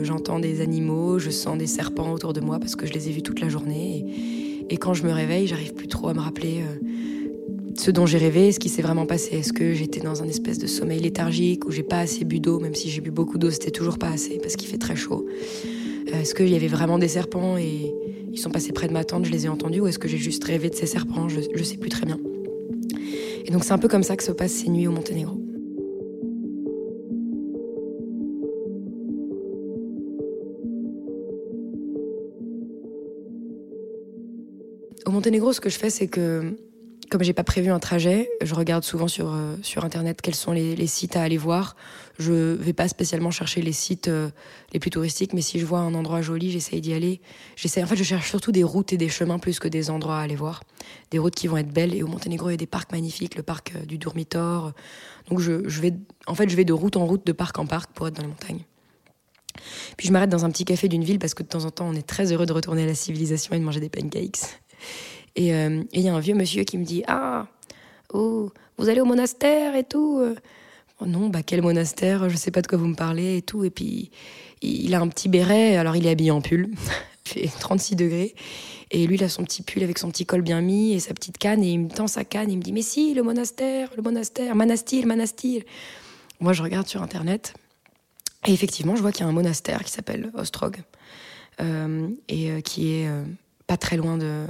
[0.03, 3.13] j'entends des animaux, je sens des serpents autour de moi parce que je les ai
[3.13, 4.05] vus toute la journée.
[4.71, 6.87] Et, quand je me réveille, j'arrive plus trop à me rappeler euh,
[7.77, 9.37] ce dont j'ai rêvé, ce qui s'est vraiment passé.
[9.37, 12.59] Est-ce que j'étais dans un espèce de sommeil léthargique où j'ai pas assez bu d'eau,
[12.61, 15.27] même si j'ai bu beaucoup d'eau, c'était toujours pas assez parce qu'il fait très chaud.
[16.13, 17.95] Euh, est-ce qu'il y avait vraiment des serpents et
[18.35, 20.19] ils sont passés près de ma tente, je les ai entendus, ou est-ce que j'ai
[20.19, 21.29] juste rêvé de ces serpents?
[21.29, 22.19] Je, je sais plus très bien.
[23.45, 25.41] Et donc c'est un peu comme ça que se passent ces nuits au Monténégro.
[35.07, 36.57] Au Monténégro, ce que je fais, c'est que
[37.11, 40.51] comme j'ai pas prévu un trajet, je regarde souvent sur euh, sur internet quels sont
[40.51, 41.77] les, sites à aller voir.
[42.19, 44.31] Je vais pas spécialement chercher les sites euh,
[44.73, 47.21] les plus touristiques, mais si je vois un endroit joli, j'essaye d'y aller.
[47.57, 47.83] J'essaie.
[47.83, 50.21] En fait, je cherche surtout des routes et des chemins plus que des endroits à
[50.21, 50.63] aller voir.
[51.11, 51.93] Des routes qui vont être belles.
[51.93, 54.73] Et au Monténégro, il y a des parcs magnifiques, le parc euh, du Dormitor.
[55.29, 55.95] Donc je, vais,
[56.27, 58.23] en fait, je vais de route en route, de parc en parc pour être dans
[58.23, 58.65] les montagnes.
[59.97, 61.89] Puis je m'arrête dans un petit café d'une ville parce que de temps en temps,
[61.89, 64.41] on est très heureux de retourner à la civilisation et de manger des pancakes.
[65.37, 67.49] Euh, et il y a un vieux monsieur qui me dit Ah,
[68.13, 70.23] oh, vous allez au monastère et tout
[71.01, 73.65] oh Non, bah quel monastère Je sais pas de quoi vous me parlez et tout.
[73.65, 74.11] Et puis
[74.63, 76.71] il a un petit béret, alors il est habillé en pull,
[77.37, 78.35] il fait 36 degrés.
[78.91, 81.15] Et lui, il a son petit pull avec son petit col bien mis et sa
[81.15, 81.65] petite canne.
[81.65, 82.49] Et il me tend sa canne.
[82.49, 85.65] Et il me dit Mais si, le monastère, le monastère, Manastil, Manastil.
[86.41, 87.55] Moi, je regarde sur Internet.
[88.47, 90.83] Et effectivement, je vois qu'il y a un monastère qui s'appelle Ostrog.
[91.61, 93.23] Euh, et euh, qui est euh,
[93.69, 94.45] pas très loin de,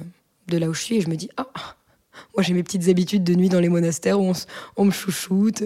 [0.48, 1.48] de là où je suis et je me dis ah
[2.34, 4.32] moi j'ai mes petites habitudes de nuit dans les monastères où
[4.76, 5.64] on, me chouchoute.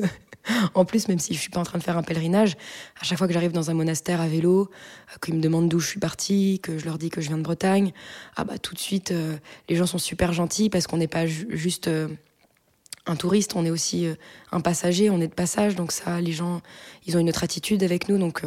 [0.75, 2.57] En plus, même si je suis pas en train de faire un pèlerinage,
[3.01, 5.81] à chaque fois que j'arrive dans un monastère à vélo, euh, qu'ils me demandent d'où
[5.81, 7.93] je suis partie, que je leur dis que je viens de Bretagne,
[8.37, 9.37] ah bah tout de suite euh,
[9.69, 12.09] les gens sont super gentils parce qu'on n'est pas juste euh,
[13.07, 14.07] un touriste, on est aussi
[14.53, 16.61] un passager, on est de passage, donc ça les gens
[17.07, 18.43] ils ont une autre attitude avec nous, donc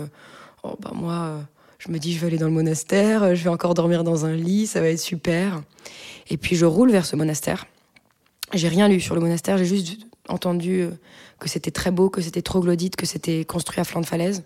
[0.61, 1.43] oh, bah moi
[1.79, 4.35] je me dis, je vais aller dans le monastère, je vais encore dormir dans un
[4.35, 5.63] lit, ça va être super.
[6.29, 7.65] Et puis je roule vers ce monastère.
[8.53, 10.91] J'ai rien lu sur le monastère, j'ai juste entendu euh,
[11.39, 14.44] que c'était très beau, que c'était troglodyte, que c'était construit à flanc de falaise.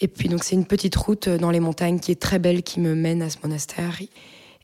[0.00, 2.80] Et puis donc c'est une petite route dans les montagnes qui est très belle, qui
[2.80, 4.00] me mène à ce monastère.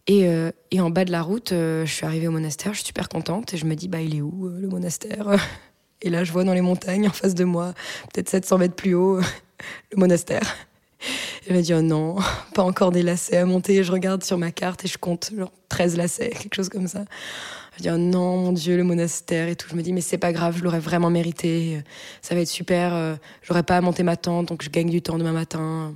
[0.07, 2.79] Et, euh, et en bas de la route, euh, je suis arrivée au monastère, je
[2.79, 5.27] suis super contente et je me dis, bah il est où le monastère?
[6.01, 7.75] Et là je vois dans les montagnes en face de moi,
[8.12, 9.18] peut-être 700 mètres plus haut,
[9.92, 10.57] le monastère.
[11.49, 12.16] Je me dit, oh non,
[12.55, 13.83] pas encore des lacets à monter.
[13.83, 17.05] Je regarde sur ma carte et je compte genre 13 lacets, quelque chose comme ça.
[17.84, 19.68] Me oh non, mon Dieu, le monastère et tout.
[19.70, 21.82] Je me dis, mais c'est pas grave, je l'aurais vraiment mérité.
[22.22, 22.94] Ça va être super.
[22.94, 25.94] Euh, j'aurais pas à monter ma tente, donc je gagne du temps demain matin.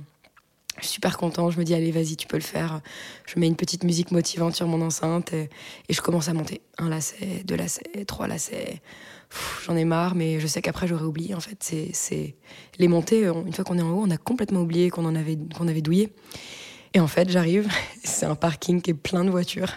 [0.77, 1.51] Je suis super content.
[1.51, 2.81] Je me dis, allez, vas-y, tu peux le faire.
[3.25, 5.49] Je mets une petite musique motivante sur mon enceinte et,
[5.89, 6.61] je commence à monter.
[6.77, 8.81] Un lacet, deux lacets, trois lacets
[9.65, 11.33] j'en ai marre, mais je sais qu'après j'aurais oublié.
[11.33, 11.57] En fait,
[11.93, 12.35] c'est
[12.77, 13.23] les montées.
[13.23, 15.81] Une fois qu'on est en haut, on a complètement oublié qu'on en avait qu'on avait
[15.81, 16.13] douillé.
[16.93, 17.67] Et en fait, j'arrive.
[18.03, 19.73] C'est un parking qui est plein de voitures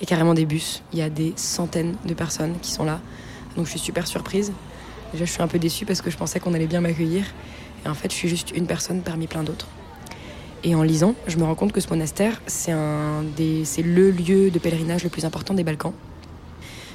[0.00, 0.82] et carrément des bus.
[0.92, 3.00] Il y a des centaines de personnes qui sont là.
[3.56, 4.52] Donc je suis super surprise.
[5.12, 7.24] Déjà, je suis un peu déçue parce que je pensais qu'on allait bien m'accueillir.
[7.84, 9.68] Et en fait, je suis juste une personne parmi plein d'autres.
[10.64, 15.04] Et en lisant, je me rends compte que ce monastère, c'est le lieu de pèlerinage
[15.04, 15.92] le plus important des Balkans.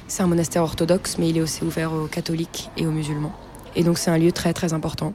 [0.08, 3.32] C'est un monastère orthodoxe, mais il est aussi ouvert aux catholiques et aux musulmans.
[3.74, 5.14] Et donc c'est un lieu très très important.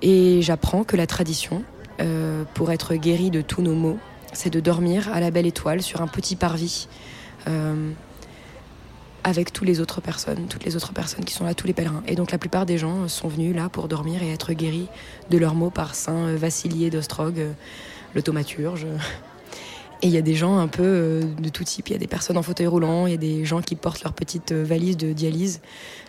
[0.00, 1.62] Et j'apprends que la tradition,
[2.00, 3.98] euh, pour être guéri de tous nos maux,
[4.34, 6.88] c'est de dormir à la belle étoile sur un petit parvis
[7.48, 7.90] euh,
[9.24, 12.02] avec toutes les autres personnes, toutes les autres personnes qui sont là, tous les pèlerins.
[12.06, 14.88] Et donc la plupart des gens sont venus là pour dormir et être guéris
[15.30, 17.40] de leurs maux par Saint Vassilier d'Ostrog,
[18.14, 18.86] le thaumaturge,
[20.04, 21.88] et il y a des gens un peu euh, de tout type.
[21.88, 24.02] Il y a des personnes en fauteuil roulant, il y a des gens qui portent
[24.02, 25.62] leur petite euh, valise de dialyse,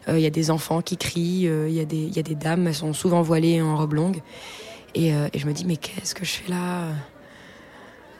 [0.09, 2.91] euh, il y a des enfants qui crient, il, y a des, dames, elles sont
[2.91, 4.21] souvent voilées en robe longue.
[4.95, 6.87] Et je me dis, mais qu'est-ce que je fais là?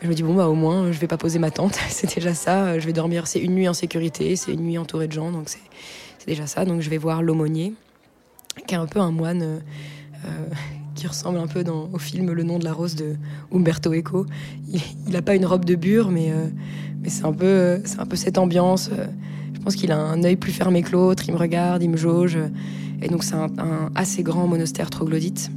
[0.06, 2.34] Je me dis, bon, bah au moins, je vais pas poser ma tente, c'est déjà
[2.34, 2.78] ça.
[2.78, 5.50] Je vais dormir, c'est une nuit en sécurité, c'est une nuit entourée de gens, donc
[5.50, 5.60] c'est
[6.28, 6.64] déjà ça.
[6.64, 7.74] Donc je vais voir l'aumônier,
[8.68, 9.62] qui est un peu un moine
[10.96, 13.16] qui ressemble un peu dans, au film Le nom de la rose de
[13.54, 14.26] Umberto Eco.
[14.72, 16.48] Il n'a pas une robe de bure, mais, euh,
[17.02, 18.90] mais c'est un, peu, c'est un peu cette ambiance.
[19.54, 21.98] Je pense qu'il a un œil plus fermé que l'autre, il me regarde, il me
[21.98, 22.38] jauge.
[23.02, 23.50] Et donc c'est un,
[23.96, 25.52] assez grand monastère troglodyte,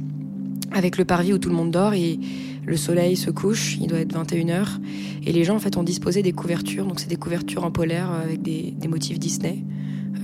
[0.71, 2.19] avec le parvis où tout le monde dort et
[2.65, 4.79] le soleil se couche, il doit être 21h.
[5.25, 8.11] Et les gens en fait ont disposé des couvertures, donc c'est des couvertures en polaire
[8.11, 9.63] avec des, motifs Disney,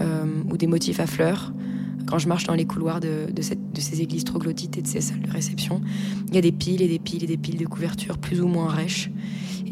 [0.02, 1.54] euh, ou des motifs à fleurs.
[2.06, 3.28] quand je marche dans les couloirs de,
[3.78, 5.82] ces églises troglodytes et de ces salles de réception,
[6.28, 8.48] il y a des piles et des piles et des piles de couvertures plus ou
[8.48, 9.10] moins rêches.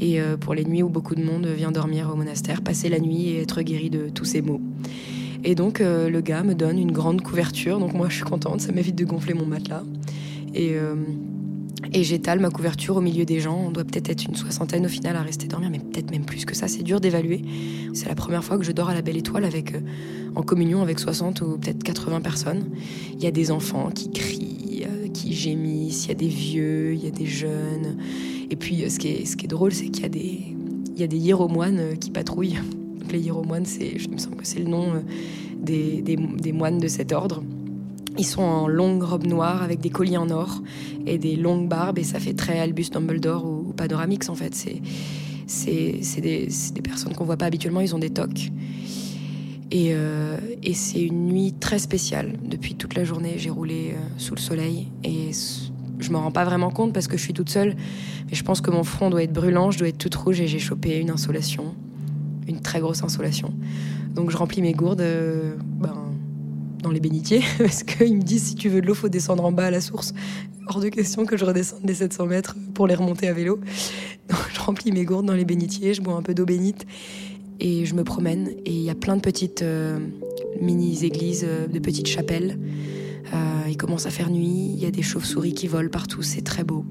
[0.01, 2.99] Et euh, pour les nuits où beaucoup de monde vient dormir au monastère, passer la
[2.99, 4.61] nuit et être guéri de tous ces maux.
[5.43, 8.61] Et donc euh, le gars me donne une grande couverture, donc moi je suis contente,
[8.61, 9.83] ça m'évite de gonfler mon matelas.
[10.53, 10.95] Et, euh,
[11.91, 13.59] et j'étale ma couverture au milieu des gens.
[13.67, 16.45] On doit peut-être être une soixantaine au final à rester dormir, mais peut-être même plus
[16.45, 16.67] que ça.
[16.67, 17.41] C'est dur d'évaluer.
[17.93, 19.79] C'est la première fois que je dors à la Belle Étoile avec, euh,
[20.35, 22.65] en communion avec 60 ou peut-être 80 personnes.
[23.13, 27.03] Il y a des enfants qui crient, qui gémissent, il y a des vieux, il
[27.03, 27.97] y a des jeunes.
[28.49, 30.09] Et puis ce qui est, ce qui est drôle, c'est qu'il y a
[31.07, 32.59] des, y hiéromoines qui patrouillent
[33.13, 34.99] les hiéromoines, je me semble que c'est le nom euh,
[35.61, 37.43] des, moines de cet ordre.
[38.17, 40.61] Ils sont en longue robe noire avec des colliers en or
[41.05, 44.53] et des longues barbes et ça fait très Albus Dumbledore ou, Panoramix en fait.
[44.55, 44.81] C'est,
[45.47, 48.51] c'est, des, des, personnes qu'on voit pas habituellement, ils ont des tocs.
[49.71, 52.33] Et, euh, et, c'est une nuit très spéciale.
[52.43, 55.31] Depuis toute la journée, j'ai roulé euh, sous le soleil et
[55.99, 57.75] je m'en rends pas vraiment compte parce que je suis toute seule.
[58.29, 60.47] Mais je pense que mon front doit être brûlant, je dois être toute rouge et
[60.47, 61.73] j'ai chopé une insolation
[62.47, 63.53] une très grosse insolation.
[64.15, 65.95] Donc je remplis mes gourdes euh, ben,
[66.83, 69.51] dans les bénitiers, parce qu'ils me disent si tu veux de l'eau, faut descendre en
[69.51, 70.13] bas à la source.
[70.67, 73.59] Hors de question que je redescende les 700 mètres pour les remonter à vélo.
[74.53, 76.85] Je remplis mes gourdes dans les bénitiers, je bois un peu d'eau bénite
[77.59, 78.51] et je me promène.
[78.65, 79.99] Et il y a plein de petites euh,
[80.61, 82.57] mini-églises, euh, de petites chapelles.
[83.69, 86.63] Il commence à faire nuit, il y a des chauves-souris qui volent partout, c'est très
[86.63, 86.85] beau.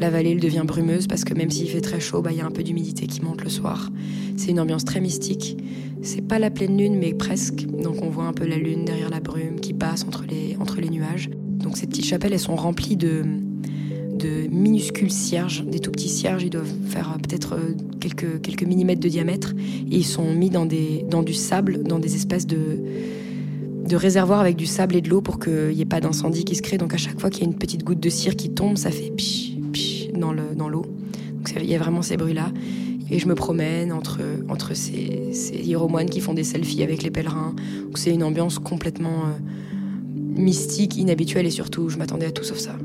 [0.00, 2.40] La vallée elle devient brumeuse parce que même s'il fait très chaud, bah, il y
[2.40, 3.90] a un peu d'humidité qui monte le soir.
[4.36, 5.56] C'est une ambiance très mystique.
[6.02, 7.66] C'est pas la pleine lune, mais presque.
[7.66, 10.80] Donc on voit un peu la lune derrière la brume qui passe entre les, entre
[10.80, 11.30] les nuages.
[11.58, 13.22] Donc ces petites chapelles, elles sont remplies de,
[14.14, 16.42] de minuscules cierges, des tout petits cierges.
[16.42, 19.54] Ils doivent faire euh, peut-être euh, quelques, quelques millimètres de diamètre.
[19.90, 22.80] Ils sont mis dans, des, dans du sable, dans des espèces de,
[23.86, 26.54] de réservoirs avec du sable et de l'eau pour qu'il n'y ait pas d'incendie qui
[26.54, 26.78] se crée.
[26.78, 28.90] Donc à chaque fois qu'il y a une petite goutte de cire qui tombe, ça
[28.90, 30.42] fait pich, pich dans l'eau.
[30.56, 32.52] Dans Donc il y a vraiment ces bruits-là.
[33.10, 37.10] Et je me promène entre, entre ces, ces hiéromoines qui font des selfies avec les
[37.10, 37.54] pèlerins.
[37.94, 42.76] C'est une ambiance complètement euh, mystique, inhabituelle et surtout, je m'attendais à tout sauf ça.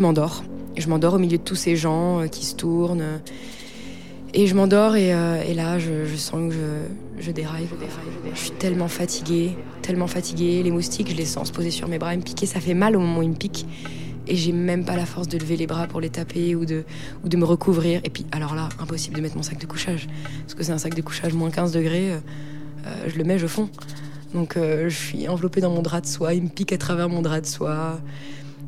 [0.00, 0.42] Je m'endors
[0.78, 3.20] je m'endors au milieu de tous ces gens euh, qui se tournent.
[4.32, 7.68] Et je m'endors et, euh, là, je, sens que je, je déraille,
[8.32, 10.62] je, suis tellement fatiguée, tellement fatiguée.
[10.62, 12.46] Les moustiques, je les sens se poser sur mes bras et me piquer.
[12.46, 13.66] Ça fait mal au moment où ils me piquent.
[14.26, 16.84] Et j'ai même pas la force de lever les bras pour les taper ou de,
[17.36, 18.00] me recouvrir.
[18.04, 20.08] Et puis, alors là, impossible de mettre mon sac de couchage.
[20.42, 22.12] Parce que c'est un sac de couchage moins 15 degrés.
[22.12, 22.20] Euh,
[23.06, 23.68] je le mets, je fonds.
[24.32, 26.32] Donc, je suis enveloppée dans mon drap de soie.
[26.32, 27.98] Il me pique à travers mon drap de soie.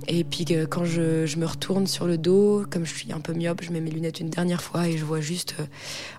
[0.08, 3.62] Et puis quand je, me retourne sur le dos, comme je suis un peu myope,
[3.62, 5.54] je mets mes lunettes une dernière fois et je vois juste.
[5.60, 5.64] Euh,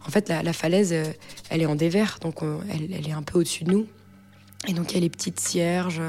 [0.07, 1.03] en fait, la, falaise, euh,
[1.49, 2.37] elle est en dévers, donc
[2.71, 3.85] elle, est un peu au-dessus de nous.
[4.67, 6.01] Et donc il y a les petites cierges.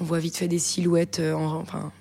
[0.00, 1.92] On voit vite fait des silhouettes euh, enfin,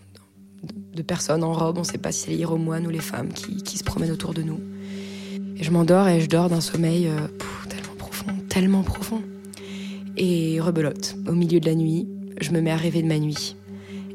[0.64, 1.78] de personnes en robe.
[1.78, 4.34] On ne sait pas si c'est les hiéromoines ou les femmes qui, se promènent autour
[4.34, 4.60] de nous.
[5.58, 7.10] Et je m'endors et je dors d'un sommeil
[7.70, 9.22] tellement profond, tellement profond.
[10.18, 11.16] Et rebelote.
[11.28, 12.08] Au milieu de la nuit,
[12.42, 13.56] je me mets à rêver de ma nuit.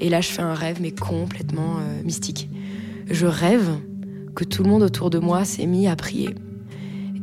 [0.03, 2.51] Et là, je fais un rêve, mais complètement euh, mystique.
[3.09, 3.71] Je rêve
[4.35, 6.31] que tout le monde autour de moi s'est mis à prier.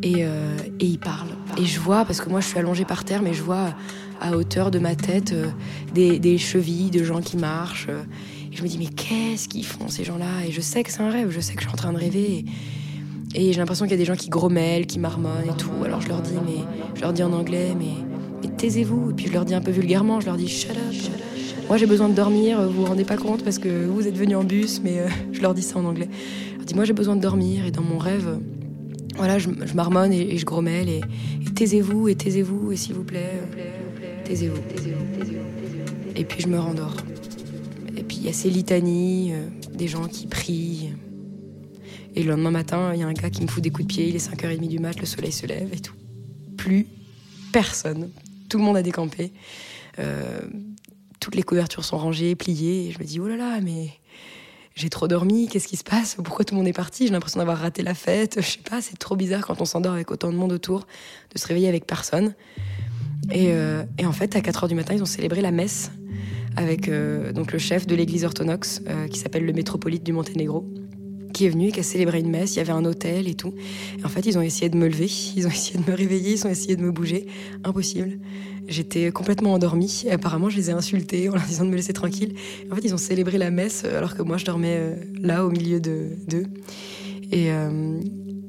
[0.02, 1.28] Et, euh, et parle.
[1.58, 3.76] Et je vois, parce que moi je suis allongée par terre, mais je vois
[4.22, 5.50] à hauteur de ma tête euh,
[5.94, 7.90] des, des, chevilles de gens qui marchent.
[7.90, 10.46] et je me dis, mais qu'est-ce qu'ils font ces gens-là?
[10.48, 11.98] Et je sais que c'est un rêve, je sais que je suis en train de
[11.98, 12.46] rêver.
[13.36, 15.84] Et, j'ai l'impression qu'il y a des gens qui grommellent, qui marmonnent et tout.
[15.84, 16.64] Alors je leur dis, mais
[16.96, 17.92] je leur dis en anglais, mais,
[18.42, 19.10] mais taisez-vous.
[19.10, 20.94] Et puis je leur dis un peu vulgairement, je leur dis, shut up.
[20.94, 21.19] Shut up.
[21.70, 24.36] Moi, j'ai besoin de dormir, vous vous rendez pas compte parce que vous êtes venus
[24.36, 26.10] en bus, mais euh, je leur dis ça en anglais.
[26.54, 28.38] Je leur dis, moi, j'ai besoin de dormir et dans mon rêve, euh,
[29.18, 31.02] voilà, je, marmonne et, je grommelle et,
[31.54, 34.58] taisez-vous et taisez-vous et s'il vous plaît, euh, taisez-vous.
[36.16, 36.96] Et puis je me rendors.
[37.96, 39.34] Et puis il y a ces litanies,
[39.72, 40.90] des gens qui prient.
[42.16, 43.94] Et le lendemain matin, il y a un gars qui me fout des coups de
[43.94, 45.94] pied, il est 5h30 du mat, le soleil se lève et tout.
[46.58, 46.88] Plus
[47.54, 48.10] personne.
[48.50, 49.32] Tout le monde a décampé.
[50.00, 50.40] Euh,
[51.20, 52.88] toutes les couvertures sont rangées, pliées.
[52.88, 53.90] Et je me dis, oh là là, mais
[54.76, 56.16] j'ai trop dormi, qu'est-ce qui se passe?
[56.24, 57.06] Pourquoi tout le monde est parti?
[57.06, 58.42] J'ai l'impression d'avoir raté la fête.
[58.42, 60.88] Je sais pas, c'est trop bizarre quand on s'endort avec autant de monde autour,
[61.34, 62.34] de se réveiller avec personne.
[63.32, 65.92] Et, euh, en fait, à 4 heures du matin, ils ont célébré la messe
[66.56, 70.66] avec euh, donc le chef de l'église orthodoxe euh, qui s'appelle le métropolite du Monténégro.
[71.34, 72.56] Qui est venu et qui a célébré une messe.
[72.56, 73.54] Il y avait un hôtel et tout.
[74.04, 76.48] En fait, ils ont essayé de me lever, ils ont essayé de me réveiller, ils
[76.48, 77.28] ont essayé de me bouger.
[77.64, 78.20] Impossible.
[78.68, 80.04] J'étais complètement endormie.
[80.06, 82.36] Et apparemment, je les ai insultés en leur disant de me laisser tranquille.
[82.72, 85.50] En fait, ils ont célébré la messe alors que moi, je dormais euh, là, au
[85.50, 86.18] milieu d'eux.
[87.32, 88.00] Et, euh,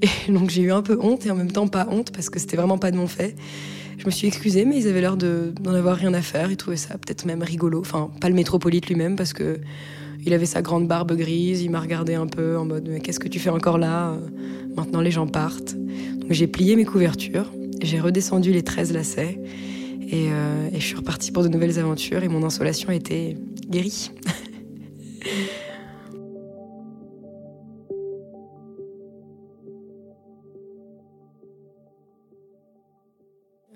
[0.29, 2.39] et donc, j'ai eu un peu honte et en même temps pas honte parce que
[2.39, 3.35] c'était vraiment pas de mon fait.
[4.01, 6.51] Je me suis excusée, mais ils avaient l'air d'en avoir rien à faire.
[6.51, 7.81] Ils trouvaient ça peut-être même rigolo.
[7.81, 9.61] Enfin, pas le métropolite lui-même parce que
[10.25, 13.29] il avait sa grande barbe grise, il m'a regardé un peu en mode qu'est-ce que
[13.29, 14.17] tu fais encore là?
[14.77, 15.77] Maintenant les gens partent.
[16.29, 17.51] J'ai plié mes couvertures,
[17.83, 19.39] j'ai redescendu les 13 lacets
[20.13, 23.37] euh, et, je suis repartie pour de nouvelles aventures et mon insolation était
[23.69, 24.11] guérie.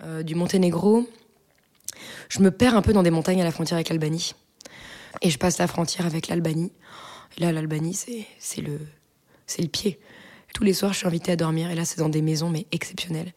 [0.02, 1.08] Euh, du Monténégro,
[2.28, 4.34] je me perds un peu dans des montagnes à la frontière avec l'Albanie.
[5.22, 6.72] Et je passe la frontière avec l'Albanie.
[7.38, 7.94] Là, l'Albanie,
[8.38, 8.78] c'est le,
[9.58, 9.98] le pied.
[10.54, 11.70] Tous les soirs, je suis invitée à dormir.
[11.70, 13.32] Et là, c'est dans des maisons, mais exceptionnelles.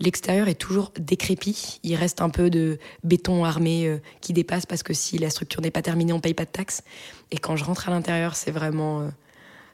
[0.00, 1.78] L'extérieur est toujours décrépit.
[1.82, 5.60] Il reste un peu de béton armé euh, qui dépasse parce que si la structure
[5.60, 6.82] n'est pas terminée, on paye pas de taxes.
[7.30, 9.08] Et quand je rentre à l'intérieur, c'est vraiment, euh,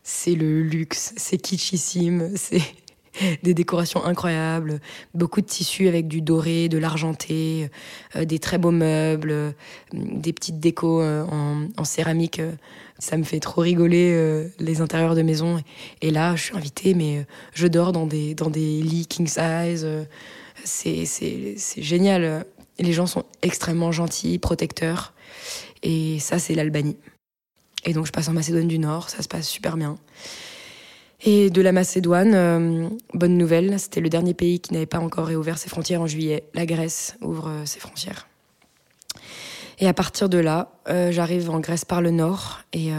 [0.02, 2.62] c'est le luxe, c'est kitschissime, c'est
[3.42, 4.80] des décorations incroyables,
[5.14, 7.70] beaucoup de tissus avec du doré, de l'argenté,
[8.14, 9.54] euh, des très beaux meubles,
[9.92, 12.40] des petites décos en, en, céramique.
[12.98, 15.62] ça me fait trop rigoler les intérieurs de maison.
[16.02, 19.86] Et là, je suis invitée, mais je dors dans des, dans des lits king size.
[20.64, 22.44] c'est génial.
[22.78, 25.14] Les gens sont extrêmement gentils, protecteurs.
[25.82, 26.96] Et ça, c'est l'Albanie.
[27.84, 29.96] Et donc, je passe en Macédoine du Nord, ça se passe super bien.
[31.22, 35.26] Et de la Macédoine, euh, bonne nouvelle, c'était le dernier pays qui n'avait pas encore
[35.26, 36.44] réouvert ses frontières en juillet.
[36.54, 38.28] La Grèce ouvre euh, ses frontières.
[39.78, 42.90] Et à partir de là, euh, j'arrive en Grèce par le nord et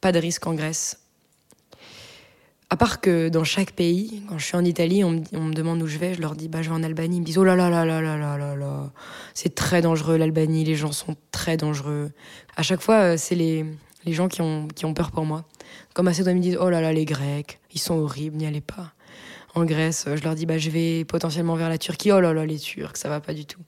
[0.00, 0.98] pas de risque en Grèce.
[2.70, 5.86] À part que dans chaque pays, quand je suis en Italie, on me, demande où
[5.86, 7.16] je vais, je leur dis bah je vais en Albanie.
[7.16, 8.90] Ils me disent oh là là là là là là là là,
[9.34, 12.12] c'est très dangereux l'Albanie, les gens sont très dangereux.
[12.56, 13.66] À chaque fois, c'est les,
[14.06, 15.44] les gens qui ont, qui ont peur pour moi.
[15.94, 18.92] Comme Macédoine me disent Oh là là, les Grecs, ils sont horribles, n'y allez pas.
[19.54, 22.12] En Grèce, je leur dis bah, Je vais potentiellement vers la Turquie.
[22.12, 23.60] Oh là là, les Turcs, ça va pas du tout.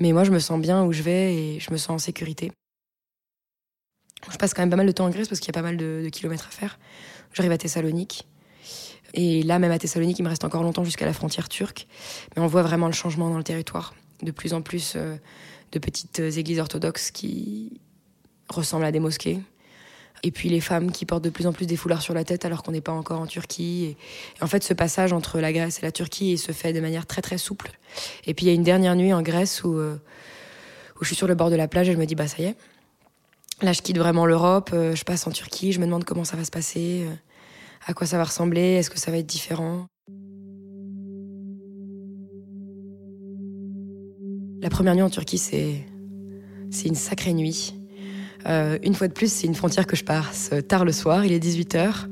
[0.00, 2.50] Mais moi, je me sens bien où je vais et je me sens en sécurité.
[4.30, 5.62] Je passe quand même pas mal de temps en Grèce parce qu'il y a pas
[5.62, 6.78] mal de, kilomètres à faire.
[7.32, 8.26] J'arrive à Thessalonique.
[9.14, 11.86] Et là, même à Thessalonique, il me reste encore longtemps jusqu'à la frontière turque.
[12.34, 13.94] Mais on voit vraiment le changement dans le territoire.
[14.22, 15.16] De plus en plus euh,
[15.72, 17.80] de petites églises orthodoxes qui
[18.48, 19.40] ressemblent à des mosquées.
[20.24, 22.44] Et puis les femmes qui portent de plus en plus des foulards sur la tête
[22.44, 23.84] alors qu'on n'est pas encore en Turquie.
[23.84, 23.96] Et,
[24.40, 27.22] en fait, ce passage entre la Grèce et la Turquie se fait de manière très
[27.22, 27.72] très souple.
[28.26, 29.96] Et puis il y a une dernière nuit en Grèce où, euh,
[31.00, 32.46] je suis sur le bord de la plage et je me dis, bah ça y
[32.46, 32.56] est.
[33.60, 36.36] Là, je quitte vraiment l'Europe, euh, je passe en Turquie, je me demande comment ça
[36.36, 37.14] va se passer, euh,
[37.86, 39.86] à quoi ça va ressembler, est-ce que ça va être différent?
[44.60, 45.84] La première nuit en Turquie, c'est
[46.84, 47.74] une sacrée nuit.
[48.46, 51.32] Euh, une fois de plus, c'est une frontière que je passe tard le soir, il
[51.32, 52.06] est 18h,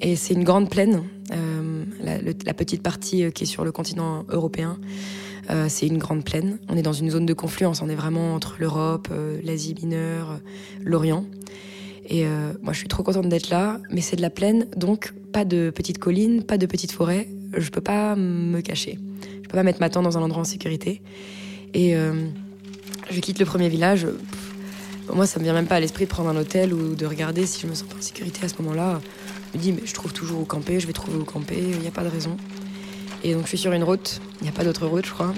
[0.00, 4.24] et c'est une grande plaine, euh, la, petite partie euh, qui est sur le continent
[4.28, 4.78] européen.
[5.68, 6.58] c'est une grande plaine.
[6.68, 7.80] On est dans une zone de confluence.
[7.80, 9.08] On est vraiment entre l'Europe,
[9.44, 10.40] l'Asie mineure,
[10.82, 11.24] l'Orient.
[12.08, 12.24] Et
[12.62, 13.78] moi, je suis trop contente d'être là.
[13.92, 17.28] Mais c'est de la plaine, donc pas de petites collines, pas de petites forêts.
[17.56, 18.98] Je peux pas me cacher.
[19.44, 21.00] Je peux pas mettre ma tente dans un endroit en sécurité.
[21.74, 21.94] Et
[23.10, 24.08] je quitte le premier village.
[25.12, 27.46] Moi, ça me vient même pas à l'esprit de prendre un hôtel ou de regarder
[27.46, 29.00] si je me sens pas en sécurité à ce moment-là.
[29.52, 31.78] Je me dis, mais je trouve toujours où camper, je vais trouver où camper, il
[31.78, 32.36] n'y a pas de raison.
[33.22, 35.32] Et donc, je suis sur une route, il n'y a pas d'autre route, je crois.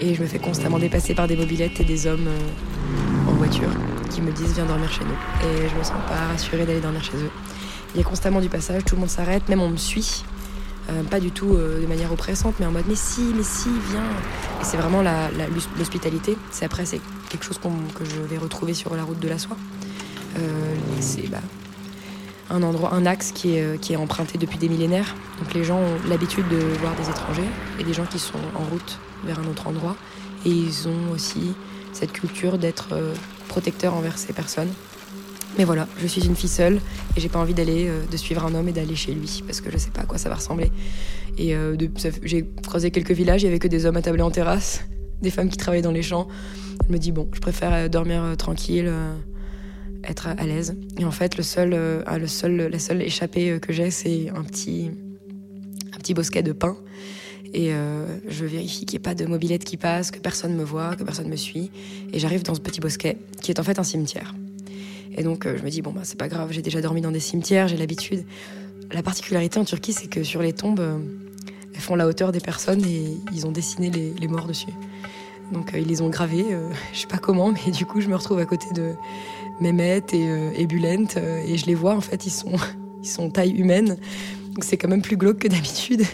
[0.00, 3.70] Et je me fais constamment dépasser par des mobilettes et des hommes euh, en voiture
[4.10, 5.48] qui me disent, viens dormir chez nous.
[5.48, 7.30] Et je me sens pas rassurée d'aller dormir chez eux.
[7.94, 10.24] Il y a constamment du passage, tout le monde s'arrête, même on me suit.
[10.90, 13.68] Euh, pas du tout euh, de manière oppressante, mais en mode mais si, mais si,
[13.90, 14.04] viens.
[14.60, 15.02] Et c'est vraiment
[15.78, 16.36] l'hospitalité.
[16.50, 19.56] c'est après, c'est quelque chose que je vais retrouver sur la route de la soie.
[20.38, 21.42] Euh, c'est bah,
[22.48, 25.14] un endroit, un axe qui est, qui est emprunté depuis des millénaires.
[25.40, 28.64] Donc les gens ont l'habitude de voir des étrangers et des gens qui sont en
[28.70, 29.96] route vers un autre endroit.
[30.46, 31.54] Et ils ont aussi
[31.92, 32.96] cette culture d'être
[33.48, 34.70] protecteurs envers ces personnes.
[35.58, 36.80] Mais voilà, je suis une fille seule
[37.16, 39.60] et j'ai pas envie d'aller, euh, de suivre un homme et d'aller chez lui parce
[39.60, 40.70] que je sais pas à quoi ça va ressembler.
[41.36, 41.76] Et euh,
[42.22, 44.84] j'ai croisé quelques villages, il y avait que des hommes attablés en terrasse,
[45.20, 46.28] des femmes qui travaillaient dans les champs.
[46.86, 48.88] Je me dis bon, je préfère euh, dormir tranquille,
[50.04, 50.76] être à l'aise.
[50.96, 54.92] Et en fait, le seul, le seul, la seule échappée que j'ai, c'est un petit,
[55.92, 56.76] un petit bosquet de pin.
[57.52, 57.72] Et
[58.28, 61.02] je vérifie qu'il n'y ait pas de mobilette qui passe, que personne me voit, que
[61.02, 61.72] personne me suit.
[62.12, 64.34] Et j'arrive dans ce petit bosquet, qui est en fait un cimetière.
[65.18, 67.20] Et donc je me dis, bon, bah, c'est pas grave, j'ai déjà dormi dans des
[67.20, 68.24] cimetières, j'ai l'habitude.
[68.92, 70.80] La particularité en Turquie, c'est que sur les tombes,
[71.74, 74.72] elles font la hauteur des personnes et ils ont dessiné les, morts dessus.
[75.52, 76.46] Donc ils les ont gravés,
[76.92, 78.94] je sais pas comment, mais du coup je me retrouve à côté de
[79.60, 82.52] Mehmet et, et Bulent et je les vois en fait, ils sont,
[83.02, 83.96] ils sont taille humaine.
[84.54, 86.04] Donc c'est quand même plus glauque que d'habitude.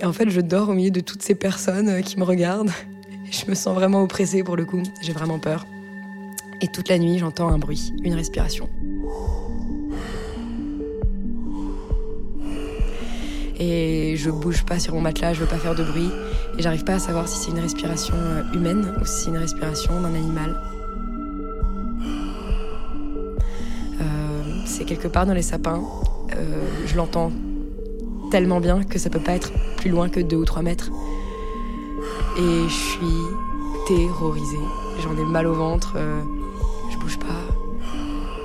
[0.00, 2.72] Et en fait, je dors au milieu de toutes ces personnes euh, qui me regardent.
[3.30, 4.82] Je me sens vraiment oppressée pour le coup.
[5.00, 5.64] J'ai vraiment peur.
[6.62, 8.68] Et toute la nuit, j'entends un bruit, une respiration.
[13.58, 16.08] Et je bouge pas sur mon matelas, je veux pas faire de bruit.
[16.56, 19.38] Et j'arrive pas à savoir si c'est une respiration euh, humaine ou si c'est une
[19.38, 20.56] respiration d'un animal.
[24.00, 24.04] Euh,
[24.64, 25.82] c'est quelque part dans les sapins.
[26.86, 27.32] je l'entends
[28.30, 30.90] tellement bien que ça peut pas être plus loin que 2 ou 3 mètres.
[32.38, 34.56] Et je suis terrorisée.
[35.02, 36.20] J'en ai mal au ventre, euh,
[37.02, 37.26] bouge pas.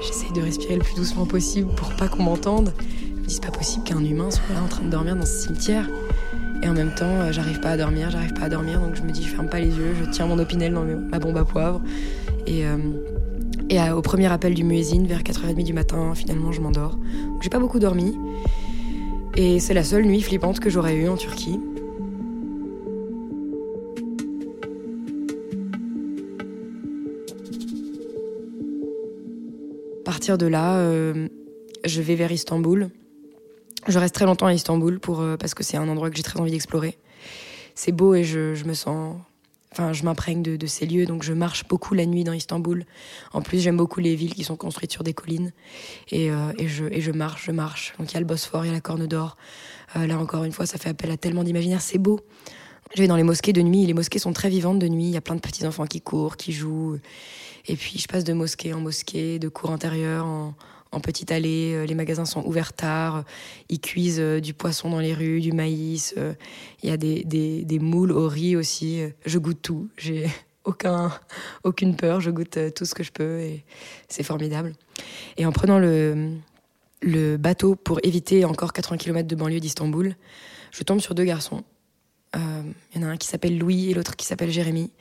[0.02, 2.74] J'essaye de respirer le plus doucement possible pour pas qu'on m'entende.
[2.80, 5.26] Je me dis, c'est pas possible qu'un humain soit là en train de dormir dans
[5.26, 5.88] ce cimetière.
[6.64, 9.04] Et en même temps, euh, j'arrive pas à dormir, j'arrive pas à dormir, donc je
[9.04, 11.46] me dis, je ferme pas les yeux, je tiens mon opinel dans ma bombe à
[11.46, 11.82] poivre.
[12.48, 12.78] Et, euh,
[13.70, 16.98] et au premier appel du muezzin, vers 4h30 du matin, finalement, je m'endors.
[17.42, 18.18] J'ai pas beaucoup dormi.
[19.36, 21.60] Et c'est la seule nuit flippante que j'aurais eue en Turquie.
[30.28, 31.30] Partir de là, euh,
[31.86, 32.90] je vais vers Istanbul.
[33.88, 36.24] Je reste très longtemps à Istanbul pour, euh, parce que c'est un endroit que j'ai
[36.24, 36.98] très envie d'explorer.
[37.76, 39.16] C'est beau et je, je me sens
[39.72, 42.86] Enfin, je m'imprègne de, ces lieux, donc je marche beaucoup la nuit dans Istanbul.
[43.32, 45.54] En plus, j'aime beaucoup les villes qui sont construites sur des collines.
[46.10, 47.94] Et, euh, je, et je marche, je marche.
[48.00, 49.38] Donc il y a le Bosphore, il y a la Corne d'Or.
[49.96, 51.80] Là, encore une fois, ça fait appel à tellement d'imaginaire.
[51.80, 52.20] C'est beau.
[52.96, 53.86] Je vais dans les mosquées de nuit.
[53.86, 55.06] Les mosquées sont très vivantes de nuit.
[55.06, 56.98] Il y a plein de petits enfants qui courent, qui jouent.
[57.68, 60.54] Et puis, je passe de mosquée en mosquée, de cours intérieurs en,
[61.04, 61.74] petite allée.
[61.76, 63.24] Euh, les magasins sont ouverts tard.
[63.70, 66.16] Ils cuisent euh, du poisson dans les rues, du maïs.
[66.18, 66.34] Euh,
[66.82, 69.02] il y a des, des, moules au riz aussi.
[69.24, 69.90] Je goûte tout.
[69.98, 70.28] J'ai
[70.64, 71.12] aucun,
[71.64, 72.20] aucune peur.
[72.20, 73.64] Je goûte tout ce que je peux et
[74.08, 74.74] c'est formidable.
[75.38, 76.32] Et en prenant le,
[77.04, 80.16] le bateau pour éviter encore 80 km de banlieue d'Istanbul,
[80.72, 81.64] je tombe sur deux garçons.
[82.36, 84.92] Il y en a un qui s'appelle Louis et l'autre qui s'appelle Jérémy.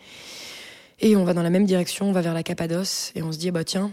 [0.99, 3.39] Et on va dans la même direction, on va vers la Cappadoce et on se
[3.39, 3.93] dit, bah tiens,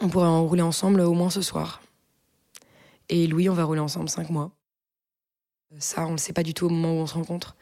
[0.00, 1.82] on pourrait en rouler ensemble au moins ce soir.
[3.08, 4.50] Et Louis, on va rouler ensemble cinq mois.
[5.78, 7.56] Ça, on ne sait pas du tout au moment où on se rencontre.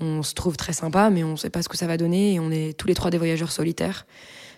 [0.00, 2.34] On se trouve très sympa, mais on ne sait pas ce que ça va donner.
[2.34, 4.06] Et on est tous les trois des voyageurs solitaires.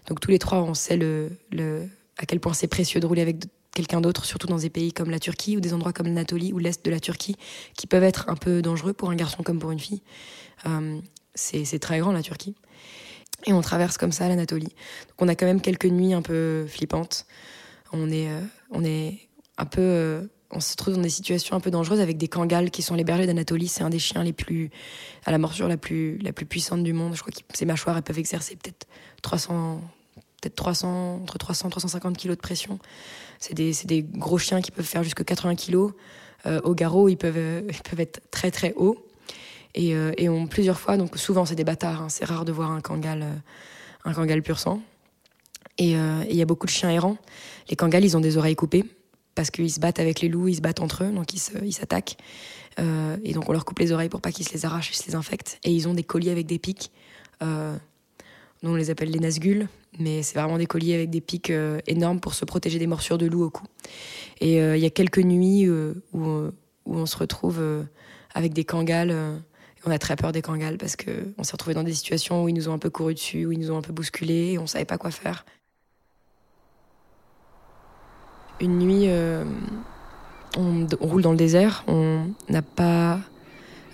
[0.07, 1.89] Donc tous les trois, on sait le, le
[2.19, 5.11] à quel point c'est précieux de rouler avec quelqu'un d'autre, surtout dans des pays comme
[5.11, 7.37] la Turquie ou des endroits comme l'Anatolie ou l'Est de la Turquie,
[7.77, 10.03] qui peuvent être un peu dangereux pour un garçon comme pour une fille.
[10.67, 10.99] Euh,
[11.35, 12.55] c'est très grand, la Turquie.
[13.45, 14.75] Et on traverse comme ça l'Anatolie.
[15.09, 17.27] Donc on a quand même quelques nuits un peu flippantes.
[17.93, 19.29] On est, euh, on est
[19.59, 22.71] un peu, euh, on se trouve dans des situations un peu dangereuses avec des kangals
[22.71, 23.69] qui sont les bergers d'Anatolie.
[23.69, 24.71] C'est un des chiens les plus,
[25.25, 27.15] à la morsure la plus, la plus puissante du monde.
[27.15, 28.87] Je crois que ces mâchoires, elles peuvent exercer peut-être
[29.23, 29.81] 300,
[30.41, 32.79] peut-être 300, entre 300 350 kilos de pression.
[33.39, 35.93] C'est des, des, gros chiens qui peuvent faire jusque 80 kilos.
[36.47, 37.37] Euh, au garrot, ils peuvent,
[37.69, 39.06] ils peuvent être très très hauts.
[39.77, 42.73] Et, euh, on, plusieurs fois, donc souvent c'est des bâtards, hein, c'est rare de voir
[42.73, 43.35] un kangal, euh,
[44.05, 44.81] un kangal pur sang.
[45.81, 47.19] Euh, et il y a beaucoup de chiens errants.
[47.69, 48.85] Les kangals, ils ont des oreilles coupées
[49.35, 52.17] parce qu'ils se battent avec les loups, ils se battent entre eux, donc ils s'attaquent.
[52.79, 54.95] Euh, et donc on leur coupe les oreilles pour pas qu'ils se les arrachent et
[54.95, 55.59] se les infectent.
[55.65, 56.91] Et ils ont des colliers avec des pics.
[57.43, 57.77] Euh,
[58.63, 59.69] on les appelle les nasgules,
[59.99, 61.53] mais c'est vraiment des colliers avec des pics
[61.87, 63.65] énormes pour se protéger des morsures de loup au cou.
[64.41, 66.51] Et il y a quelques nuits où,
[66.87, 67.63] on se retrouve
[68.35, 69.15] avec des kangals
[69.87, 72.55] on a très peur des kangals parce qu'on s'est retrouvé dans des situations où ils
[72.55, 74.67] nous ont un peu couru dessus, où ils nous ont un peu bousculés et on
[74.67, 75.47] savait pas quoi faire.
[78.61, 79.45] Une nuit, euh,
[80.57, 83.21] on, roule dans le désert, on n'a pas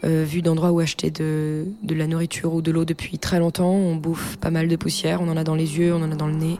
[0.05, 3.73] euh, vu d'endroit où acheter de, la nourriture ou de l'eau depuis très longtemps.
[3.73, 6.17] On bouffe pas mal de poussière, on en a dans les yeux, on en a
[6.17, 6.59] dans le nez.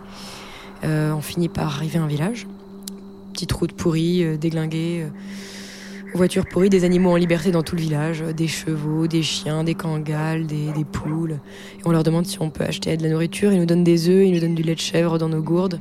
[0.85, 2.47] Euh, on finit par arriver à un village.
[3.33, 5.07] Petite route pourrie, déglinguée
[6.15, 9.75] voitures pourries, des animaux en liberté dans tout le village, des chevaux, des chiens, des
[9.75, 11.41] kangals, des, poules.
[11.79, 14.09] Et on leur demande si on peut acheter de la nourriture, ils nous donnent des
[14.09, 15.81] œufs, ils nous donnent du lait de chèvre dans nos gourdes.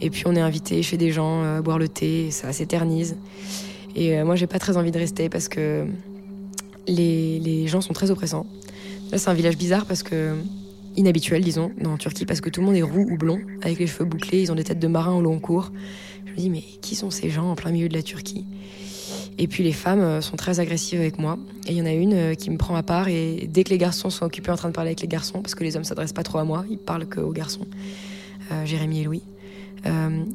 [0.00, 3.16] Et puis on est invité chez des gens euh, à boire le thé, ça s'éternise.
[3.96, 5.86] Et euh, moi j'ai pas très envie de rester parce que
[6.86, 8.46] les, les gens sont très oppressants.
[9.10, 10.34] Là c'est un village bizarre parce que
[10.96, 13.86] inhabituel disons en Turquie parce que tout le monde est roux ou blond avec les
[13.86, 15.72] cheveux bouclés, ils ont des têtes de marins au long cours.
[16.26, 18.44] Je me dis mais qui sont ces gens en plein milieu de la Turquie?
[19.38, 21.38] Et puis les femmes euh, sont très agressives avec moi.
[21.66, 23.70] Et il y en a une euh, qui me prend à part et dès que
[23.70, 25.84] les garçons sont occupés en train de parler avec les garçons, parce que les hommes
[25.84, 27.66] s'adressent pas trop à moi, ils parlent qu'aux garçons,
[28.52, 29.22] euh, Jérémy et Louis,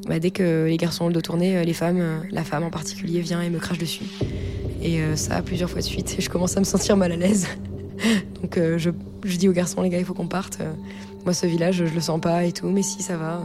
[0.08, 3.20] bah, dès que les garçons ont le dos tourné, les femmes, la femme en particulier,
[3.20, 4.04] vient et me crache dessus.
[4.82, 7.46] Et ça, plusieurs fois de suite, et je commence à me sentir mal à l'aise.
[8.42, 8.90] Donc je,
[9.22, 10.58] je, dis aux garçons, les gars, il faut qu'on parte.
[11.24, 13.42] moi, ce village, je le sens pas et tout, mais si, ça va.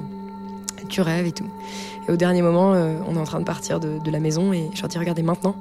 [0.87, 1.51] Tu rêves et tout.
[2.09, 4.89] Au dernier moment, on est en train de partir de, la maison et je leur
[4.89, 5.55] dis, regardez maintenant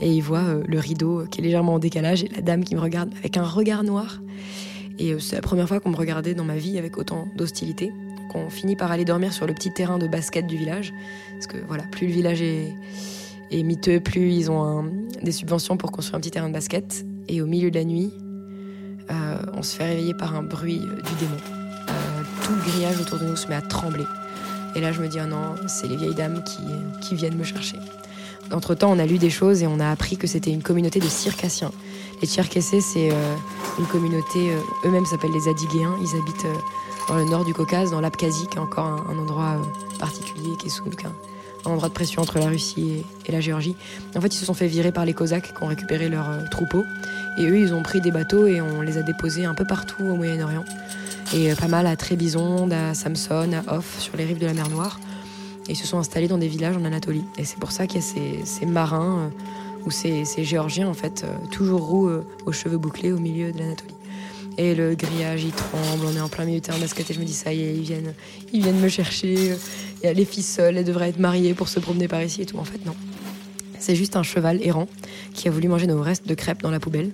[0.00, 2.74] et il voit euh, le rideau qui est légèrement en décalage et la dame qui
[2.74, 4.20] me regarde avec un regard noir.
[4.98, 7.86] Et euh, c'est la première fois qu'on me regardait dans ma vie avec autant d'hostilité.
[7.86, 10.92] Donc on finit par aller dormir sur le petit terrain de basket du village.
[11.32, 12.72] Parce que voilà, plus le village est,
[13.62, 14.90] miteux, plus ils ont
[15.22, 17.04] des subventions pour construire un petit terrain de basket.
[17.28, 18.12] Et au milieu de la nuit,
[19.10, 21.36] euh, on se fait réveiller par un bruit du démon.
[22.42, 24.04] tout le grillage autour de nous se met à trembler.
[24.74, 26.42] Et là, je me dis, oh non, c'est les vieilles dames
[27.00, 27.76] qui, viennent me chercher.
[28.52, 31.06] Entre-temps, on a lu des choses et on a appris que c'était une communauté de
[31.06, 31.70] circassiens.
[32.22, 33.34] Les Tcherkessés, c'est euh,
[33.78, 35.96] une communauté, euh, eux-mêmes s'appellent les Adiguéens.
[36.00, 36.54] Ils habitent euh,
[37.08, 39.56] dans le nord du Caucase, dans l'Abkhazie, qui est encore un, endroit
[39.98, 43.76] particulier, qui est sous un, endroit de pression entre la Russie et, la Géorgie.
[44.16, 46.84] En fait, ils se sont fait virer par les Cosaques qui ont récupéré leurs troupeaux.
[47.36, 50.02] Et eux, ils ont pris des bateaux et on les a déposés un peu partout
[50.02, 50.64] au Moyen-Orient.
[51.34, 54.70] Et pas mal à Trébizonde, à Samson, à Off, sur les rives de la mer
[54.70, 54.98] Noire.
[55.68, 57.24] Et ils se sont installés dans des villages en Anatolie.
[57.36, 61.24] Et c'est pour ça qu'il y a ces, marins euh, ou ces, Géorgiens, en fait,
[61.24, 63.94] euh, toujours roux euh, aux cheveux bouclés au milieu de l'Anatolie.
[64.56, 67.24] Et le grillage, il tremble, on est en plein milieu de basket et je me
[67.24, 68.14] dis, ça y est, ils viennent,
[68.52, 69.54] ils viennent me chercher.
[70.02, 72.42] Il y a les filles seules, elles devraient être mariées pour se promener par ici
[72.42, 72.58] et tout.
[72.58, 72.94] En fait, non.
[73.78, 74.88] C'est juste un cheval errant
[75.34, 77.10] qui a voulu manger nos restes de crêpes dans la poubelle,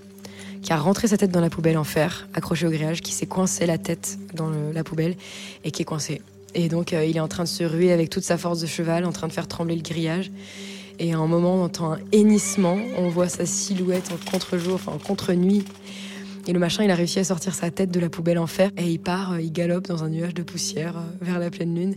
[0.65, 3.27] qui a rentré sa tête dans la poubelle en fer, accroché au grillage, qui s'est
[3.27, 5.15] coincé la tête dans la poubelle
[5.63, 6.21] et qui est coincé
[6.55, 8.67] et donc, euh, il est en train de se ruer avec toute sa force de
[8.67, 10.31] cheval, en train de faire trembler le grillage.
[11.01, 12.79] Et à un moment, on entend un hennissement.
[12.97, 15.65] On voit sa silhouette en contre-jour, enfin en contre-nuit.
[16.47, 18.71] Et le machin, il a réussi à sortir sa tête de la poubelle en fer.
[18.77, 21.75] Et il part, euh, il galope dans un nuage de poussière euh, vers la pleine
[21.75, 21.97] lune.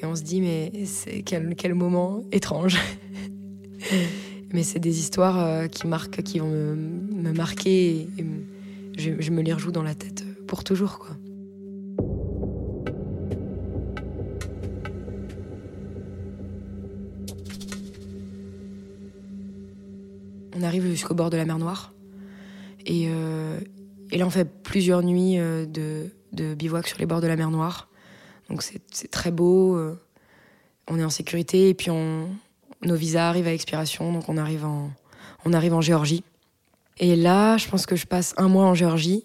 [0.00, 0.70] Et on se dit, mais
[1.24, 2.76] quel moment étrange.
[4.56, 8.08] mais c'est des histoires qui marquent, qui vont me, marquer.
[8.18, 8.24] Et
[8.96, 11.14] je, me les rejoue dans la tête pour toujours, quoi.
[20.58, 21.92] On arrive jusqu'au bord de la mer Noire.
[22.86, 23.60] Et, euh,
[24.10, 27.90] là, on fait plusieurs nuits euh, de, bivouac sur les bords de la mer Noire.
[28.48, 29.76] Donc c'est très beau.
[29.76, 30.00] Euh,
[30.88, 32.30] on est en sécurité et puis on,
[32.82, 34.90] nos visas arrivent à expiration, donc on arrive en,
[35.44, 36.24] on arrive en Géorgie.
[36.98, 39.24] Et là, je pense que je passe un mois en Géorgie,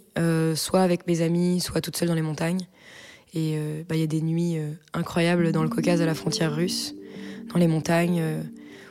[0.55, 2.67] soit avec mes amis, soit toute seule dans les montagnes.
[3.33, 4.57] Et bah, il y a des nuits
[4.93, 6.95] incroyables dans le Caucase à la frontière russe,
[7.53, 8.21] dans les montagnes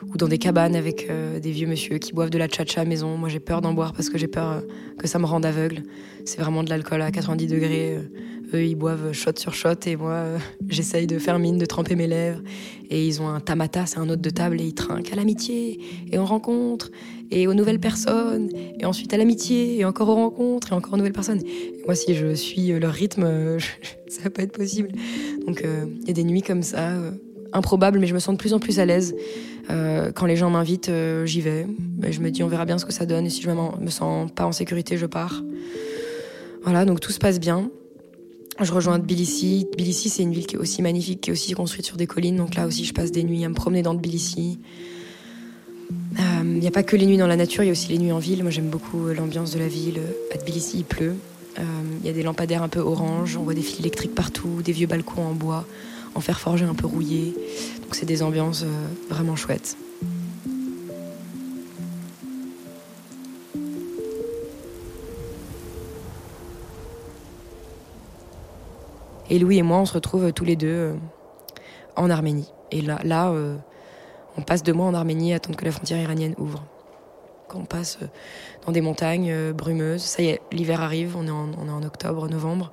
[0.07, 2.85] ou dans des cabanes avec euh, des vieux monsieur qui boivent de la tcha-tcha à
[2.85, 3.17] maison.
[3.17, 4.61] Moi, j'ai peur d'en boire parce que j'ai peur euh,
[4.97, 5.83] que ça me rende aveugle.
[6.25, 7.99] C'est vraiment de l'alcool à 90 degrés.
[8.53, 10.25] Euh, eux, ils boivent shot sur shot et moi,
[10.67, 12.41] j'essaye de faire mine, de tremper mes lèvres.
[12.89, 15.79] Et ils ont un tamata, c'est un hôte de table, et ils trinquent à l'amitié
[16.11, 16.91] et on rencontre
[17.33, 20.97] et aux nouvelles personnes et ensuite à l'amitié et encore aux rencontres et encore aux
[20.97, 21.41] nouvelles personnes.
[21.85, 23.57] moi, si je suis leur rythme,
[24.07, 24.89] ça va pas être possible.
[25.47, 25.63] Donc,
[26.01, 26.91] il y a des nuits comme ça
[27.53, 29.15] improbable, mais je me sens de plus en plus à l'aise.
[29.69, 31.67] Euh, quand les gens m'invitent, euh, j'y vais.
[32.09, 33.25] Je me dis, on verra bien ce que ça donne.
[33.25, 35.43] Et si je me sens pas en sécurité, je pars.
[36.63, 37.69] Voilà, donc tout se passe bien.
[38.63, 39.67] Je rejoins Tbilissi.
[39.71, 42.37] Tbilissi, c'est une ville qui est aussi magnifique, qui est aussi construite sur des collines.
[42.37, 44.59] Donc là aussi, je passe des nuits à me promener dans Tbilissi.
[45.91, 47.89] Il euh, n'y a pas que les nuits dans la nature, il y a aussi
[47.89, 48.43] les nuits en ville.
[48.43, 49.99] Moi, j'aime beaucoup l'ambiance de la ville.
[50.33, 51.15] À Tbilissi, il pleut.
[51.57, 53.37] Il y a des lampadaires un peu orange.
[53.37, 55.65] On voit des fils électriques partout, des vieux balcons en bois
[56.15, 57.33] en fer forgé un peu rouillé.
[57.81, 59.77] Donc c'est des ambiances euh, vraiment chouettes.
[69.31, 70.93] Et Louis et moi, on se retrouve tous les deux euh,
[71.95, 72.51] en Arménie.
[72.71, 73.55] Et là, euh,
[74.37, 76.63] on passe deux mois en Arménie à attendre que la frontière iranienne ouvre.
[77.47, 77.97] Quand on passe
[78.65, 82.71] dans des montagnes brumeuses, ça y est, l'hiver arrive, on est en octobre, novembre.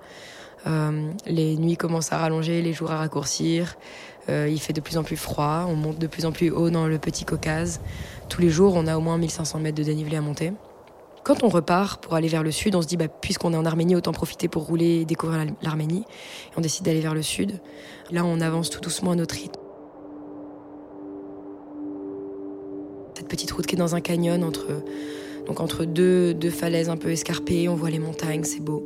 [0.67, 3.77] Euh, les nuits commencent à rallonger, les jours à raccourcir.
[4.29, 5.67] Euh, il fait de plus en plus froid.
[5.69, 7.81] On monte de plus en plus haut dans le petit Caucase.
[8.29, 10.53] Tous les jours, on a au moins 1500 mètres de dénivelé à monter.
[11.29, 13.67] Quand on repart pour aller vers le sud, on se dit, bah, puisqu'on est en
[13.67, 15.99] Arménie, autant profiter pour rouler et découvrir l'Arménie.
[16.01, 17.61] Et on décide d'aller vers le sud.
[18.11, 19.61] Là, on avance tout doucement à notre rythme.
[23.15, 24.69] Cette petite route qui est dans un canyon entre,
[25.47, 28.83] donc entre deux, deux falaises un peu escarpées, on voit les montagnes, c'est beau.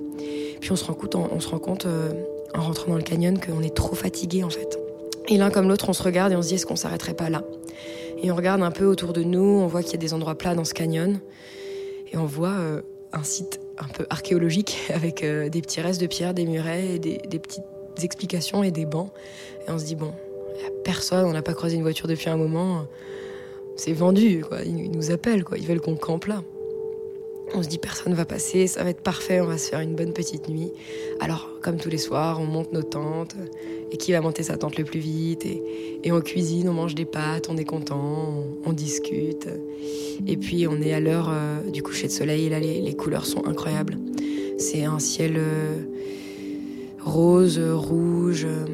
[0.61, 2.11] Puis on se rend compte, on se rend compte euh,
[2.57, 4.81] en rentrant dans le canyon qu'on est trop fatigué en fait.
[5.29, 7.31] Et l'un comme l'autre, on se regarde et on se dit est-ce qu'on s'arrêterait pas
[7.31, 7.45] là?
[8.21, 10.35] Et on regarde un peu autour de nous, on voit qu'il y a des endroits
[10.35, 11.21] plats dans ce canyon
[12.13, 12.83] et on voit euh,
[13.13, 16.99] un site un peu archéologique avec euh, des petits restes de pierre, des murets, et
[16.99, 17.65] des, petites
[18.03, 19.11] explications et des bancs.
[19.67, 20.13] Et on se dit bon,
[20.57, 22.87] Il n'y a personne, on n'a pas croisé une voiture depuis un moment.
[23.77, 24.63] C'est vendu, quoi.
[24.63, 25.57] Ils nous appellent, quoi.
[25.59, 26.43] Ils veulent qu'on campe là.
[27.55, 29.95] On se dit personne va passer, ça va être parfait, on va se faire une
[29.95, 30.73] bonne petite nuit.
[31.21, 33.37] Alors, comme tous les soirs, on monte nos tentes,
[33.91, 37.05] et qui va monter sa tente le plus vite, et, on cuisine, on mange des
[37.05, 39.49] pâtes, on est content, on, discute.
[40.27, 43.27] Et puis on est à l'heure euh, du coucher de soleil, là les, les couleurs
[43.27, 43.99] sont incroyables.
[44.59, 45.83] C'est un ciel euh,
[47.05, 48.65] rose, rouge, euh,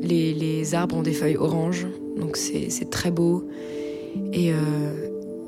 [0.00, 3.44] les, les, arbres ont des feuilles oranges, donc c'est très beau.
[4.32, 4.52] Et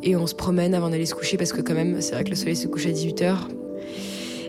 [0.02, 2.30] et on se promène avant d'aller se coucher parce que quand même, c'est vrai que
[2.30, 3.36] le soleil se couche à 18h.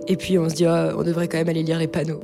[0.07, 2.21] Et puis on se dit, oh, on devrait quand même aller lire les panneaux.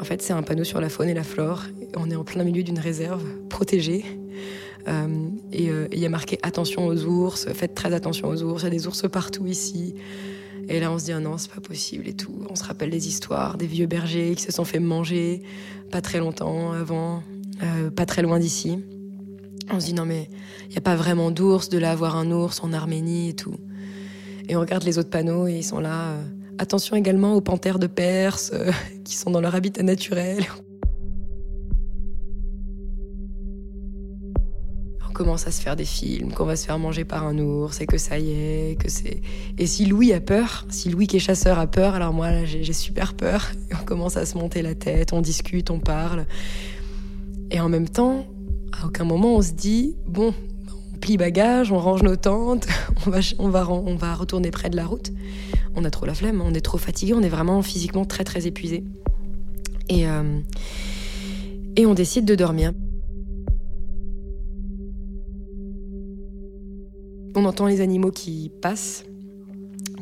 [0.00, 1.62] En fait, c'est un panneau sur la faune et la flore.
[1.96, 4.04] On est en plein milieu d'une réserve protégée.
[4.88, 8.62] Euh, et euh, il y a marqué attention aux ours, faites très attention aux ours,
[8.62, 9.94] il y a des ours partout ici.
[10.68, 12.46] Et là, on se dit, oh non, c'est pas possible et tout.
[12.50, 15.42] On se rappelle des histoires des vieux bergers qui se sont fait manger
[15.90, 17.22] pas très longtemps avant,
[17.62, 18.78] euh, pas très loin d'ici.
[19.70, 20.28] On se dit non mais
[20.66, 23.56] il n'y a pas vraiment d'ours, de là avoir un ours en Arménie et tout.
[24.48, 26.10] Et on regarde les autres panneaux et ils sont là.
[26.10, 26.22] Euh,
[26.58, 28.70] attention également aux panthères de Perse euh,
[29.04, 30.44] qui sont dans leur habitat naturel.
[35.08, 37.80] On commence à se faire des films, qu'on va se faire manger par un ours
[37.80, 39.20] et que ça y est, que c'est.
[39.56, 42.72] Et si Louis a peur, si Louis qui est chasseur a peur, alors moi j'ai
[42.72, 43.52] super peur.
[43.80, 46.26] On commence à se monter la tête, on discute, on parle.
[47.52, 48.26] Et en même temps,
[48.80, 50.32] à aucun moment on se dit bon,
[50.94, 52.66] on plie bagage, on range nos tentes,
[53.38, 55.12] on va, retourner près de la route.
[55.76, 58.46] On a trop la flemme, on est trop fatigué, on est vraiment physiquement très très
[58.46, 58.84] épuisé.
[59.88, 60.40] Et, euh,
[61.76, 62.72] et on décide de dormir.
[67.36, 69.04] On entend les animaux qui passent,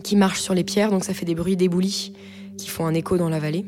[0.03, 2.12] qui marchent sur les pierres, donc ça fait des bruits d'éboulis
[2.59, 3.64] qui font un écho dans la vallée.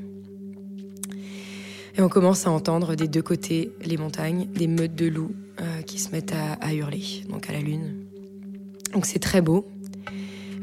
[1.96, 5.82] Et on commence à entendre des deux côtés les montagnes, des meutes de loups euh,
[5.82, 8.06] qui se mettent à, hurler, donc à la lune.
[8.92, 9.64] Donc c'est très beau,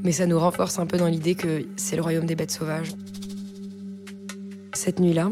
[0.03, 2.91] mais ça nous renforce un peu dans l'idée que c'est le royaume des bêtes sauvages.
[4.73, 5.31] Cette nuit-là,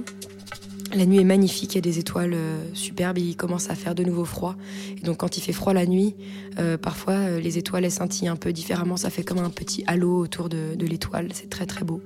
[0.96, 3.94] la nuit est magnifique, il y a des étoiles euh, superbes, il commence à faire
[3.94, 4.56] de nouveau froid.
[4.98, 6.16] Et donc quand il fait froid la nuit,
[6.60, 10.48] euh, parfois les étoiles scintillent un peu différemment, ça fait comme un petit halo autour
[10.48, 12.02] de l'étoile, c'est très très beau.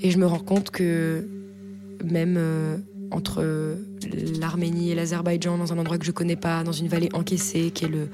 [0.00, 1.26] Et je me rends compte que
[2.04, 2.38] même
[3.12, 3.76] entre
[4.40, 7.84] l'Arménie et l'Azerbaïdjan, dans un endroit que je connais pas, dans une vallée encaissée, qui
[7.84, 8.08] est le,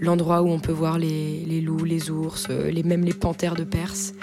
[0.00, 4.14] l'endroit où on peut voir les, loups, les ours, les, même les panthères de Perse.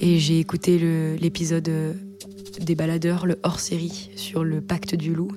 [0.00, 0.78] Et j'ai écouté
[1.20, 1.70] l'épisode
[2.60, 5.30] des baladeurs, le hors-série sur le pacte du loup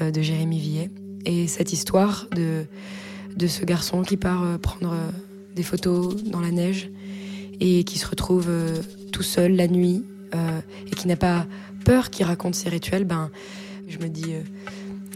[0.00, 0.90] euh, de Jérémy Villet.
[1.24, 2.64] Et cette histoire de,
[3.36, 5.10] de ce garçon qui part euh, prendre euh,
[5.54, 6.90] des photos dans la neige
[7.60, 8.50] et qui se retrouve
[9.12, 10.04] tout seul la nuit
[10.34, 11.46] et qui n'a pas
[11.84, 13.30] peur qu'il raconte ses rituels, ben,
[13.88, 14.42] je me dis, euh,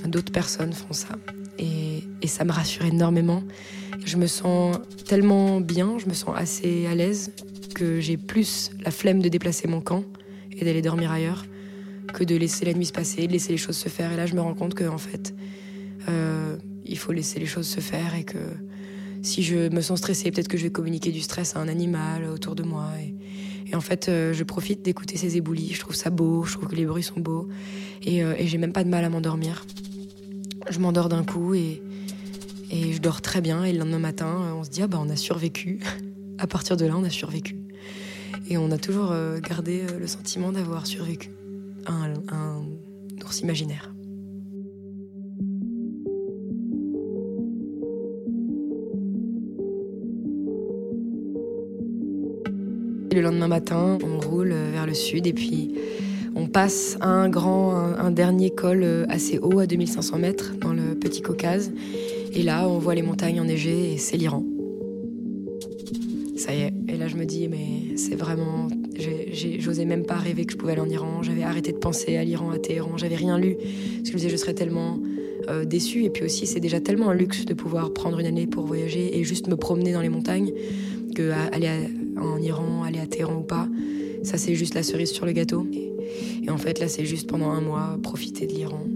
[0.08, 1.16] d'autres personnes font ça.
[1.58, 3.44] Et, ça me rassure énormément.
[4.04, 7.30] Je me sens tellement bien, je me sens assez à l'aise
[7.72, 10.02] que j'ai plus la flemme de déplacer mon camp
[10.50, 11.46] et d'aller dormir ailleurs
[12.12, 14.12] que de laisser la nuit se passer, de laisser les choses se faire.
[14.12, 15.34] Et là, je me rends compte que en fait,
[16.08, 18.38] euh, il faut laisser les choses se faire et que
[19.26, 22.24] si je me sens stressée, peut-être que je vais communiquer du stress à un animal
[22.24, 22.86] autour de moi.
[23.68, 25.74] Et, en fait, euh, je profite d'écouter ces éboulis.
[25.74, 27.48] Je trouve ça beau, je trouve que les bruits sont beaux.
[28.02, 29.66] Et, euh, j'ai même pas de mal à m'endormir.
[30.70, 31.82] Je m'endors d'un coup et,
[32.70, 33.64] je dors très bien.
[33.64, 35.80] Et le lendemain matin, euh, on se dit, ah bah on a survécu.
[36.38, 37.56] à partir de là, on a survécu.
[38.48, 41.30] Et on a toujours gardé le sentiment d'avoir survécu
[41.86, 42.62] un, un
[43.24, 43.95] ours imaginaire.
[53.16, 55.72] Le lendemain matin, on roule vers le sud et puis
[56.34, 61.22] on passe un grand, un, dernier col assez haut à 2500 mètres dans le Petit
[61.22, 61.72] Caucase.
[62.34, 64.44] Et là, on voit les montagnes enneigées et c'est l'Iran.
[66.36, 66.74] Ça y est.
[66.88, 68.68] Et là, je me dis, mais c'est vraiment.
[69.32, 71.22] J'osais même pas rêver que je pouvais aller en Iran.
[71.22, 72.98] J'avais arrêté de penser à l'Iran, à Téhéran.
[72.98, 73.56] J'avais rien lu.
[73.56, 75.00] Parce que je me disais, je serais tellement
[75.48, 76.04] euh, déçue.
[76.04, 79.18] Et puis aussi, c'est déjà tellement un luxe de pouvoir prendre une année pour voyager
[79.18, 80.52] et juste me promener dans les montagnes
[81.14, 81.78] que aller à
[82.18, 83.68] en Iran, aller à Téhéran ou pas.
[84.22, 85.66] Ça, c'est juste la cerise sur le gâteau.
[85.72, 88.86] Et, en fait, là, c'est juste pendant un mois profiter de l'Iran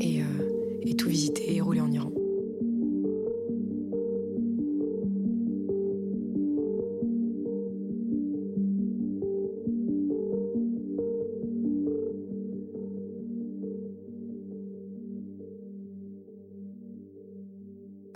[0.00, 0.24] et, euh,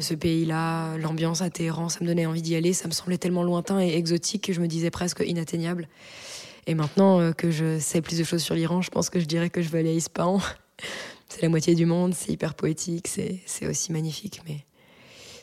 [0.03, 2.73] ce pays-là, l'ambiance à Téhéran, ça me donnait envie d'y aller.
[2.73, 5.89] Ça me semblait tellement lointain et exotique que je me disais presque inatteignable.
[6.67, 9.25] Et maintenant euh, que je sais plus de choses sur l'Iran, je pense que je
[9.25, 10.41] dirais que je veux aller à Ispahan.
[11.29, 14.43] c'est la moitié du monde, c'est hyper poétique, c'est aussi magnifique.
[14.47, 14.65] Mais...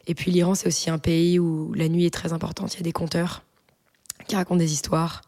[0.08, 2.74] Et puis l'Iran, c'est aussi un pays où la nuit est très importante.
[2.76, 3.44] Il y a des conteurs
[4.28, 5.22] qui racontent des histoires.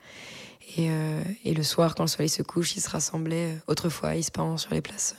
[0.78, 3.58] Et, euh, le soir, quand le soleil se couche, ils se rassemblaient.
[3.68, 5.16] Autrefois, ils se Ispahan, sur les places,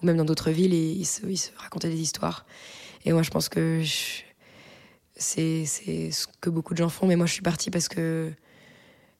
[0.00, 2.46] ou même dans d'autres villes, et ils se, racontaient des histoires.
[3.04, 3.82] Et moi, je pense que
[5.16, 8.32] c'est ce que beaucoup de gens font, mais moi, je suis partie parce que,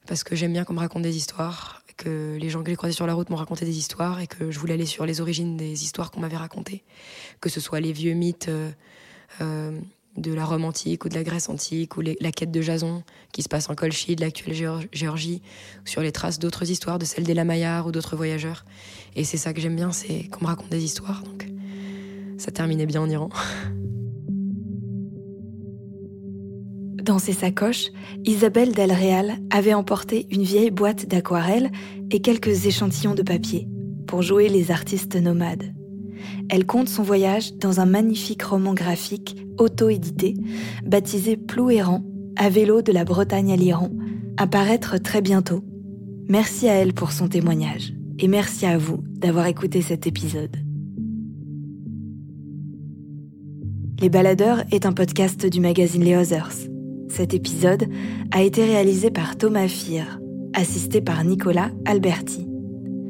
[0.06, 2.94] parce que j'aime bien qu'on me raconte des histoires, que les gens que j'ai croisés
[2.94, 5.56] sur la route m'ont raconté des histoires, et que je voulais aller sur les origines
[5.56, 6.84] des histoires qu'on m'avait racontées.
[7.40, 8.48] Que ce soit les vieux mythes.
[8.48, 8.70] Euh,
[9.40, 9.78] euh,
[10.16, 13.02] de la Rome antique ou de la Grèce antique, ou la quête de Jason
[13.32, 14.54] qui se passe en Colchie, de l'actuelle
[14.92, 15.40] Géorgie,
[15.84, 18.64] sur les traces d'autres histoires, de celles des Lamayars ou d'autres voyageurs.
[19.16, 21.22] Et c'est ça que j'aime bien, c'est qu'on me raconte des histoires.
[22.42, 23.28] Ça terminait bien en Iran.
[27.02, 27.90] Dans ses sacoches,
[28.24, 31.70] Isabelle Del Real avait emporté une vieille boîte d'aquarelle
[32.10, 33.68] et quelques échantillons de papier
[34.06, 35.72] pour jouer les artistes nomades.
[36.48, 40.34] Elle compte son voyage dans un magnifique roman graphique auto-édité,
[40.84, 42.04] baptisé Plouéran,
[42.36, 43.90] à vélo de la Bretagne à l'Iran,
[44.36, 45.64] à paraître très bientôt.
[46.28, 50.71] Merci à elle pour son témoignage et merci à vous d'avoir écouté cet épisode.
[54.02, 56.66] Les Baladeurs est un podcast du magazine Les Others.
[57.08, 57.84] Cet épisode
[58.32, 60.18] a été réalisé par Thomas Fir,
[60.54, 62.48] assisté par Nicolas Alberti.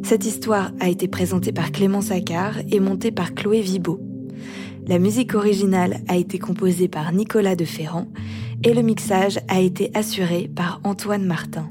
[0.05, 4.03] Cette histoire a été présentée par Clément Saccard et montée par Chloé Vibo.
[4.87, 8.09] La musique originale a été composée par Nicolas de Ferrand
[8.63, 11.71] et le mixage a été assuré par Antoine Martin.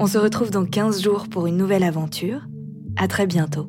[0.00, 2.40] On se retrouve dans 15 jours pour une nouvelle aventure.
[2.96, 3.68] À très bientôt.